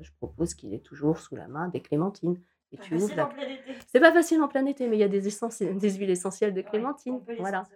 Je 0.00 0.10
propose 0.18 0.54
qu'il 0.54 0.72
ait 0.74 0.80
toujours 0.80 1.18
sous 1.18 1.34
la 1.36 1.48
main 1.48 1.68
des 1.68 1.80
clémentines. 1.80 2.40
Et 2.70 2.78
tu 2.78 2.94
ouvres 2.94 3.08
C'est 3.86 4.00
pas 4.00 4.12
facile 4.12 4.42
en 4.42 4.48
plein 4.48 4.64
été, 4.66 4.86
mais 4.88 4.96
il 4.96 5.00
y 5.00 5.04
a 5.04 5.08
des, 5.08 5.20
des 5.20 5.90
huiles 5.96 6.10
essentielles 6.10 6.54
de 6.54 6.62
clémentine. 6.62 7.20
voilà. 7.38 7.66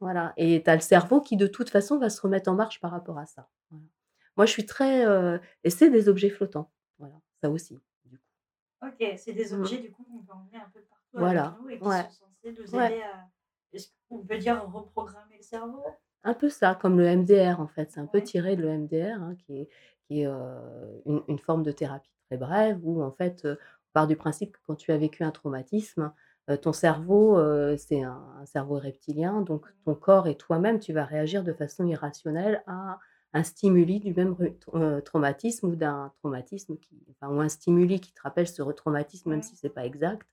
voilà. 0.00 0.32
Et 0.36 0.62
tu 0.62 0.70
as 0.70 0.74
le 0.74 0.80
cerveau 0.80 1.20
qui, 1.20 1.36
de 1.36 1.46
toute 1.46 1.70
façon, 1.70 1.98
va 1.98 2.10
se 2.10 2.20
remettre 2.20 2.50
en 2.50 2.54
marche 2.54 2.80
par 2.80 2.90
rapport 2.90 3.18
à 3.18 3.26
ça. 3.26 3.48
Moi, 4.36 4.46
je 4.46 4.50
suis 4.50 4.66
très. 4.66 5.06
Euh, 5.06 5.38
et 5.62 5.70
c'est 5.70 5.90
des 5.90 6.08
objets 6.08 6.30
flottants. 6.30 6.70
Voilà, 6.98 7.14
ça 7.40 7.50
aussi. 7.50 7.80
Du 8.04 8.18
coup. 8.18 8.24
Ok, 8.82 9.14
c'est 9.16 9.32
des 9.32 9.54
mmh. 9.54 9.60
objets, 9.60 9.78
du 9.78 9.90
coup, 9.90 10.04
qu'on 10.04 10.22
peut 10.22 10.32
emmener 10.32 10.58
un 10.58 10.70
peu 10.72 10.80
partout 10.80 11.04
voilà. 11.14 11.46
avec 11.46 11.60
nous 11.60 11.70
et 11.70 11.78
qui 11.78 11.84
sont 12.14 12.26
censés 12.26 12.52
nous 12.52 12.80
aider 12.80 13.02
à 13.02 13.28
est-ce 13.74 13.88
qu'on 14.08 14.18
peut 14.18 14.38
dire 14.38 14.64
reprogrammer 14.72 15.36
le 15.36 15.42
cerveau? 15.42 15.82
Un 16.22 16.34
peu 16.34 16.48
ça, 16.48 16.74
comme 16.74 16.98
le 16.98 17.16
MDR 17.16 17.60
en 17.60 17.66
fait. 17.66 17.92
C'est 17.92 18.00
un 18.00 18.06
peu 18.06 18.22
tiré 18.22 18.56
de 18.56 18.62
le 18.62 18.78
MDR, 18.78 19.20
hein, 19.20 19.36
qui 19.44 19.58
est, 19.58 19.68
qui 20.06 20.22
est 20.22 20.26
une, 20.26 21.22
une, 21.28 21.38
forme 21.38 21.62
de 21.62 21.72
thérapie 21.72 22.14
très 22.28 22.38
brève, 22.38 22.80
où 22.82 23.02
en 23.02 23.12
fait, 23.12 23.44
on 23.44 23.56
part 23.92 24.06
du 24.06 24.16
principe 24.16 24.52
que 24.52 24.58
quand 24.66 24.74
tu 24.74 24.92
as 24.92 24.96
vécu 24.96 25.22
un 25.22 25.30
traumatisme, 25.30 26.12
ton 26.60 26.72
cerveau, 26.72 27.38
c'est 27.76 28.02
un, 28.02 28.44
cerveau 28.46 28.78
reptilien, 28.78 29.40
donc 29.40 29.66
ton 29.84 29.94
corps 29.94 30.26
et 30.26 30.36
toi-même, 30.36 30.78
tu 30.78 30.92
vas 30.92 31.04
réagir 31.04 31.42
de 31.42 31.52
façon 31.52 31.86
irrationnelle 31.86 32.62
à 32.66 32.98
un 33.32 33.42
stimuli 33.42 33.98
du 33.98 34.14
même 34.14 34.36
traumatisme 35.04 35.68
ou 35.68 35.76
d'un 35.76 36.12
traumatisme 36.18 36.76
qui, 36.76 37.02
enfin, 37.10 37.32
ou 37.34 37.40
un 37.40 37.48
stimuli 37.48 38.00
qui 38.00 38.12
te 38.12 38.20
rappelle 38.22 38.46
ce 38.46 38.62
traumatisme, 38.72 39.30
même 39.30 39.42
si 39.42 39.56
c'est 39.56 39.70
pas 39.70 39.86
exact, 39.86 40.26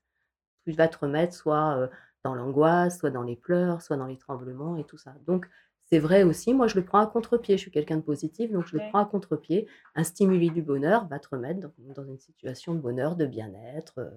tu 0.64 0.72
vas 0.72 0.88
te 0.88 0.98
remettre 0.98 1.34
soit 1.34 1.88
dans 2.24 2.34
l'angoisse, 2.34 2.98
soit 2.98 3.10
dans 3.10 3.22
les 3.22 3.36
pleurs, 3.36 3.82
soit 3.82 3.96
dans 3.96 4.06
les 4.06 4.18
tremblements 4.18 4.76
et 4.76 4.84
tout 4.84 4.98
ça. 4.98 5.14
Donc, 5.26 5.48
c'est 5.92 5.98
vrai 5.98 6.22
aussi, 6.22 6.54
moi 6.54 6.68
je 6.68 6.76
le 6.76 6.84
prends 6.84 7.00
à 7.00 7.06
contre-pied, 7.06 7.56
je 7.58 7.62
suis 7.62 7.70
quelqu'un 7.70 7.96
de 7.96 8.02
positif, 8.02 8.50
donc 8.50 8.66
je 8.66 8.78
le 8.78 8.82
prends 8.88 9.00
à 9.00 9.04
contre-pied. 9.04 9.68
Un 9.94 10.04
stimuli 10.04 10.50
du 10.50 10.62
bonheur 10.62 11.06
va 11.08 11.18
te 11.18 11.28
remettre 11.28 11.60
dans, 11.78 12.04
une 12.04 12.18
situation 12.18 12.74
de 12.74 12.80
bonheur, 12.80 13.14
de 13.14 13.26
bien-être. 13.26 13.98
Euh, 13.98 14.10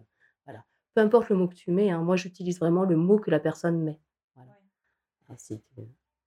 voilà. 0.45 0.63
Peu 0.93 1.01
importe 1.01 1.27
le 1.29 1.35
mot 1.35 1.49
que 1.49 1.55
tu 1.55 1.71
mets, 1.71 1.91
hein, 1.91 2.01
moi 2.01 2.15
j'utilise 2.15 2.59
vraiment 2.59 2.85
le 2.85 2.95
mot 2.95 3.19
que 3.19 3.29
la 3.29 3.41
personne 3.41 3.83
met. 3.83 3.99
Voilà. 4.35 4.57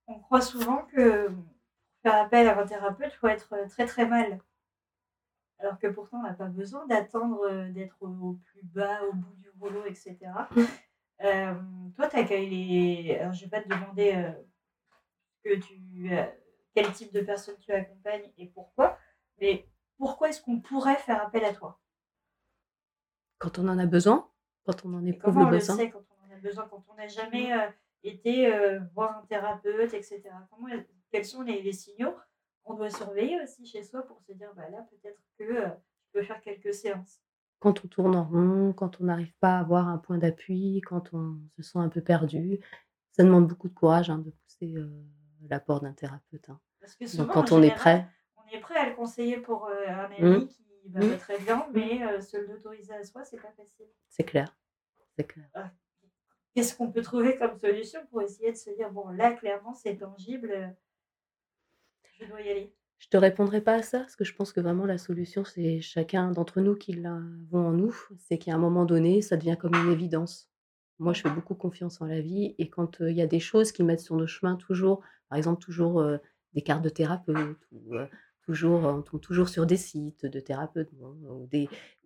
On 0.07 0.19
croit 0.19 0.43
souvent 0.43 0.85
que 0.93 1.31
faire 2.03 2.17
appel 2.17 2.47
à 2.47 2.61
un 2.61 2.67
thérapeute, 2.67 3.13
il 3.15 3.17
faut 3.17 3.29
être 3.29 3.69
très 3.71 3.87
très 3.87 4.07
mal. 4.07 4.41
Alors 5.61 5.79
que 5.79 5.87
pourtant, 5.87 6.19
on 6.19 6.23
n'a 6.25 6.35
pas 6.35 6.47
besoin 6.47 6.87
d'attendre 6.87 7.41
euh, 7.49 7.71
d'être 7.71 7.97
au, 8.03 8.39
plus 8.45 8.63
bas, 8.65 9.01
au 9.09 9.15
bout 9.15 9.35
du 9.37 9.51
rouleau, 9.59 9.85
etc 9.87 10.19
toi, 11.21 12.09
tu 12.09 12.17
accueilles 12.17 12.49
les. 12.49 13.17
Alors, 13.17 13.33
je 13.33 13.45
vais 13.45 13.51
pas 13.51 13.63
te 13.63 13.69
demander 13.69 14.33
que 15.45 15.55
tu, 15.55 16.11
quel 16.75 16.93
type 16.93 17.13
de 17.13 17.21
personnes 17.21 17.59
tu 17.61 17.73
accompagnes 17.73 18.31
et 18.37 18.47
pourquoi, 18.47 18.99
mais 19.41 19.67
pourquoi 19.97 20.29
est-ce 20.29 20.43
qu'on 20.43 20.61
pourrait 20.61 20.97
faire 20.97 21.23
appel 21.23 21.45
à 21.45 21.53
toi? 21.53 21.81
Quand 23.39 23.59
on 23.59 23.69
en 23.69 23.79
a 23.79 23.87
besoin, 23.87 24.29
quand 24.65 24.85
on 24.85 24.95
en 24.95 25.05
éprouve 25.05 25.39
le 25.39 25.47
besoin. 25.47 25.75
on 25.75 25.79
le 25.79 25.85
sait 25.85 25.91
quand 25.91 26.05
on 26.11 26.29
en 26.29 26.37
a 26.37 26.41
besoin, 26.41 26.69
quand 26.69 26.85
on 26.89 26.95
n'a 26.95 27.09
jamais 27.09 27.53
été 28.03 28.51
voir 28.95 29.19
un 29.19 29.27
thérapeute, 29.27 29.95
etc. 29.95 30.23
Comment, 30.51 30.69
quels 31.11 31.25
sont 31.25 31.43
les, 31.43 31.63
les, 31.63 31.73
signaux 31.73 32.15
qu'on 32.63 32.75
doit 32.75 32.91
surveiller 32.91 33.41
aussi 33.41 33.67
chez 33.67 33.83
soi 33.83 34.07
pour 34.07 34.21
se 34.23 34.33
dire, 34.33 34.53
bah 34.55 34.69
là, 34.71 34.87
peut-être 34.91 35.21
que 35.39 35.55
je 35.55 36.13
peux 36.13 36.23
faire 36.23 36.41
quelques 36.41 36.75
séances? 36.75 37.21
Quand 37.59 37.85
on 37.85 37.89
tourne 37.89 38.17
en 38.17 38.25
rond, 38.25 38.73
quand 38.73 39.01
on 39.01 39.05
n'arrive 39.05 39.33
pas 39.41 39.57
à 39.57 39.61
avoir 39.61 39.89
un 39.89 39.99
point 39.99 40.19
d'appui, 40.19 40.81
quand 40.87 41.13
on 41.13 41.39
se 41.57 41.63
sent 41.63 41.79
un 41.79 41.89
peu 41.89 42.01
perdu. 42.01 42.61
Ça 43.13 43.25
demande 43.25 43.49
beaucoup 43.49 43.69
de 43.69 43.75
courage 43.75 44.11
hein, 44.11 44.19
de 44.19 44.31
pousser 44.31 44.75
l'apport 45.49 45.81
d'un 45.81 45.93
thérapeute. 45.93 46.49
Hein. 46.49 46.61
Donc 47.17 47.33
quand 47.33 47.53
on 47.53 47.63
est 47.63 47.75
prêt. 47.75 48.07
On 48.37 48.57
est 48.57 48.61
prêt 48.61 48.77
à 48.77 48.89
le 48.89 48.95
conseiller 48.95 49.39
pour 49.39 49.69
un 49.69 50.09
mmh. 50.09 50.25
ami 50.25 50.49
qui 50.49 50.89
va 50.89 51.05
mmh. 51.05 51.19
très 51.19 51.39
bien, 51.41 51.57
mmh. 51.57 51.73
mais 51.75 52.21
se 52.21 52.37
l'autoriser 52.37 52.95
à 52.95 53.05
soi, 53.05 53.25
c'est 53.25 53.41
pas 53.41 53.53
facile. 53.53 53.87
C'est 54.09 54.25
clair. 54.25 54.57
C'est 55.17 55.27
clair. 55.27 55.49
Ah, 55.55 55.73
qu'est-ce 56.55 56.77
qu'on 56.77 56.91
peut 56.91 57.03
trouver 57.03 57.37
comme 57.37 57.57
solution 57.59 58.07
pour 58.07 58.23
essayer 58.23 58.53
de 58.53 58.57
se 58.57 58.71
dire 58.71 58.91
bon 58.91 59.09
là 59.09 59.33
clairement 59.33 59.75
c'est 59.75 59.97
tangible, 59.97 60.77
je 62.19 62.25
dois 62.27 62.41
y 62.41 62.49
aller? 62.49 62.78
Je 62.99 63.09
te 63.09 63.17
répondrai 63.17 63.61
pas 63.61 63.75
à 63.75 63.83
ça, 63.83 64.01
parce 64.01 64.17
que 64.17 64.25
je 64.25 64.35
pense 64.35 64.53
que 64.53 64.61
vraiment 64.61 64.85
la 64.85 64.99
solution, 64.99 65.45
c'est 65.45 65.81
chacun 65.81 66.33
d'entre 66.33 66.61
nous 66.61 66.75
qui 66.75 66.93
l'avons 66.93 67.69
en 67.69 67.73
nous. 67.73 67.95
C'est 68.19 68.39
qu'à 68.39 68.55
un 68.55 68.59
moment 68.59 68.85
donné, 68.85 69.23
ça 69.23 69.37
devient 69.37 69.57
comme 69.59 69.75
une 69.75 69.93
évidence. 69.93 70.51
Moi, 70.99 71.13
je 71.13 71.23
fais 71.23 71.31
beaucoup 71.31 71.55
confiance 71.55 72.01
en 72.01 72.07
la 72.07 72.21
vie 72.21 72.57
et 72.59 72.69
quand, 72.69 72.99
il 73.01 73.17
y 73.17 73.23
a 73.23 73.27
des 73.29 73.39
choses 73.39 73.71
qui 73.71 73.85
mettent 73.85 74.01
sur 74.01 74.17
nos 74.17 74.27
chemins 74.27 74.57
toujours, 74.57 75.01
par 75.29 75.39
exemple, 75.39 75.63
toujours, 75.63 76.05
des 76.55 76.63
cartes 76.63 76.83
de 76.83 76.89
thérapeute 76.89 77.59
ou, 77.71 77.95
toujours, 78.43 78.81
on 78.85 79.03
tombe 79.03 79.21
toujours 79.21 79.49
sur 79.49 79.67
des 79.67 79.77
sites 79.77 80.27
de 80.27 80.41
thérapeutes, 80.41 80.91
ou 80.95 81.49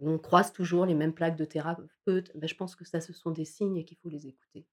on 0.01 0.19
croise 0.19 0.53
toujours 0.53 0.85
les 0.85 0.95
mêmes 0.95 1.15
plaques 1.15 1.37
de 1.37 1.45
thérapeutes, 1.45 2.33
ben, 2.35 2.47
je 2.47 2.55
pense 2.55 2.77
que 2.77 2.85
ça, 2.85 3.01
ce 3.01 3.13
sont 3.13 3.31
des 3.31 3.45
signes 3.45 3.77
et 3.77 3.85
qu'il 3.85 3.97
faut 3.97 4.09
les 4.09 4.27
écouter. 4.27 4.67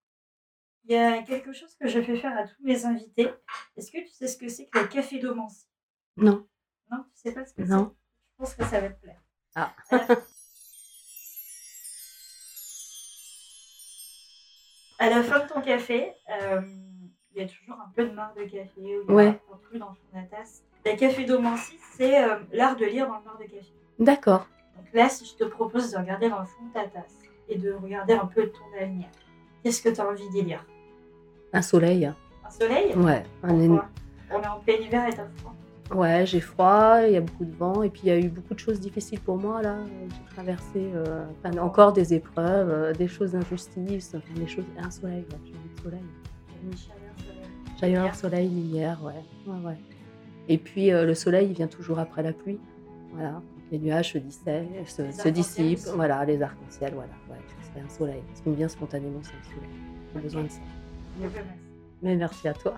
Il 0.85 0.91
y 0.93 0.95
a 0.95 1.21
quelque 1.21 1.53
chose 1.53 1.75
que 1.75 1.87
je 1.87 2.01
fais 2.01 2.17
faire 2.17 2.35
à 2.37 2.47
tous 2.47 2.63
mes 2.63 2.85
invités. 2.85 3.29
Est-ce 3.77 3.91
que 3.91 3.99
tu 3.99 4.09
sais 4.09 4.27
ce 4.27 4.37
que 4.37 4.49
c'est 4.49 4.65
que 4.65 4.79
le 4.79 4.87
café 4.87 5.19
d'Omancy? 5.19 5.67
Non. 6.17 6.45
Non, 6.91 7.05
tu 7.13 7.21
sais 7.21 7.31
pas 7.31 7.45
ce 7.45 7.53
que 7.53 7.63
c'est 7.63 7.69
Non. 7.69 7.95
Je 8.33 8.37
pense 8.37 8.55
que 8.55 8.65
ça 8.65 8.81
va 8.81 8.89
te 8.89 9.01
plaire. 9.01 9.21
Ah. 9.55 9.73
à 14.99 15.09
la 15.09 15.23
fin 15.23 15.39
de 15.39 15.47
ton 15.47 15.61
café, 15.61 16.13
euh, 16.29 16.61
il 17.33 17.41
y 17.41 17.45
a 17.45 17.47
toujours 17.47 17.75
un 17.75 17.91
peu 17.95 18.05
de 18.05 18.11
marc 18.13 18.37
de 18.37 18.43
café 18.43 18.99
ou 18.99 19.13
ouais. 19.13 19.27
un 19.27 19.59
peu 19.71 19.79
dans 19.79 19.95
ta 20.13 20.21
tasse. 20.23 20.63
Le 20.85 20.95
café 20.97 21.25
d'Omancy, 21.25 21.79
c'est 21.97 22.23
euh, 22.23 22.39
l'art 22.51 22.75
de 22.75 22.85
lire 22.85 23.07
dans 23.07 23.17
le 23.17 23.23
marc 23.23 23.39
de 23.39 23.45
café. 23.45 23.73
D'accord. 23.97 24.47
Donc 24.77 24.87
là, 24.93 25.09
si 25.09 25.25
je 25.25 25.35
te 25.35 25.43
propose 25.45 25.91
de 25.91 25.97
regarder 25.97 26.29
dans 26.29 26.39
le 26.39 26.45
fond 26.45 26.65
de 26.67 26.73
ta 26.73 26.87
tasse 26.87 27.17
et 27.47 27.57
de 27.57 27.73
regarder 27.73 28.13
un 28.13 28.25
peu 28.25 28.47
ton 28.49 28.65
avenir, 28.81 29.07
qu'est-ce 29.63 29.81
que 29.81 29.89
tu 29.89 30.01
as 30.01 30.07
envie 30.07 30.29
d'y 30.29 30.41
lire? 30.41 30.65
Un 31.53 31.61
soleil. 31.61 32.05
Un 32.45 32.49
soleil? 32.49 32.93
Ouais. 32.95 33.23
Un 33.43 33.55
On 33.55 34.41
est 34.41 34.47
en 34.47 34.59
plein 34.59 34.75
hiver 34.75 35.07
et 35.07 35.13
t'as 35.13 35.27
froid. 35.37 35.55
Ouais, 35.93 36.23
j'ai 36.25 36.39
froid, 36.39 36.99
il 37.07 37.13
y 37.13 37.17
a 37.17 37.21
beaucoup 37.21 37.45
de 37.45 37.55
vent 37.55 37.81
et 37.81 37.89
puis 37.89 38.01
il 38.03 38.09
y 38.09 38.11
a 38.11 38.19
eu 38.19 38.29
beaucoup 38.29 38.53
de 38.53 38.59
choses 38.59 38.79
difficiles 38.79 39.19
pour 39.19 39.37
moi 39.37 39.61
là. 39.63 39.77
J'ai 40.09 40.35
traversé 40.35 40.91
euh, 40.93 41.25
encore 41.59 41.93
des 41.93 42.13
épreuves, 42.13 42.69
euh, 42.69 42.93
des 42.93 43.07
choses 43.07 43.31
d'injustice, 43.31 44.15
des 44.35 44.47
choses. 44.47 44.65
Un 44.77 44.91
soleil, 44.91 45.25
j'ai 45.29 45.35
envie 45.35 45.75
de 45.75 45.81
soleil. 45.81 46.03
Chaleur, 47.79 48.13
soleil, 48.13 48.49
lumière, 48.49 48.99
ouais. 49.03 49.23
ouais, 49.51 49.59
ouais. 49.65 49.77
Et 50.47 50.59
puis 50.59 50.91
euh, 50.91 51.05
le 51.05 51.15
soleil, 51.15 51.47
il 51.47 51.53
vient 51.53 51.67
toujours 51.67 51.97
après 51.97 52.21
la 52.21 52.33
pluie. 52.33 52.59
Voilà. 53.13 53.41
Les 53.71 53.79
nuages 53.79 54.13
se, 54.13 54.19
se, 54.85 55.11
se 55.11 55.29
dissipent. 55.29 55.87
Voilà, 55.95 56.23
les 56.25 56.41
arcs-en-ciel, 56.41 56.93
voilà. 56.93 57.13
Ouais, 57.29 57.37
c'est 57.73 57.79
un 57.79 57.89
soleil. 57.89 58.21
Ce 58.35 58.41
qui 58.41 58.49
me 58.49 58.55
vient 58.55 58.67
spontanément, 58.67 59.21
c'est 59.23 59.33
le 59.33 59.55
soleil. 59.55 59.75
J'ai 60.13 60.21
besoin 60.21 60.43
de 60.43 60.49
ça. 60.49 60.59
Mais 62.01 62.15
merci 62.15 62.47
à 62.47 62.53
toi. 62.53 62.75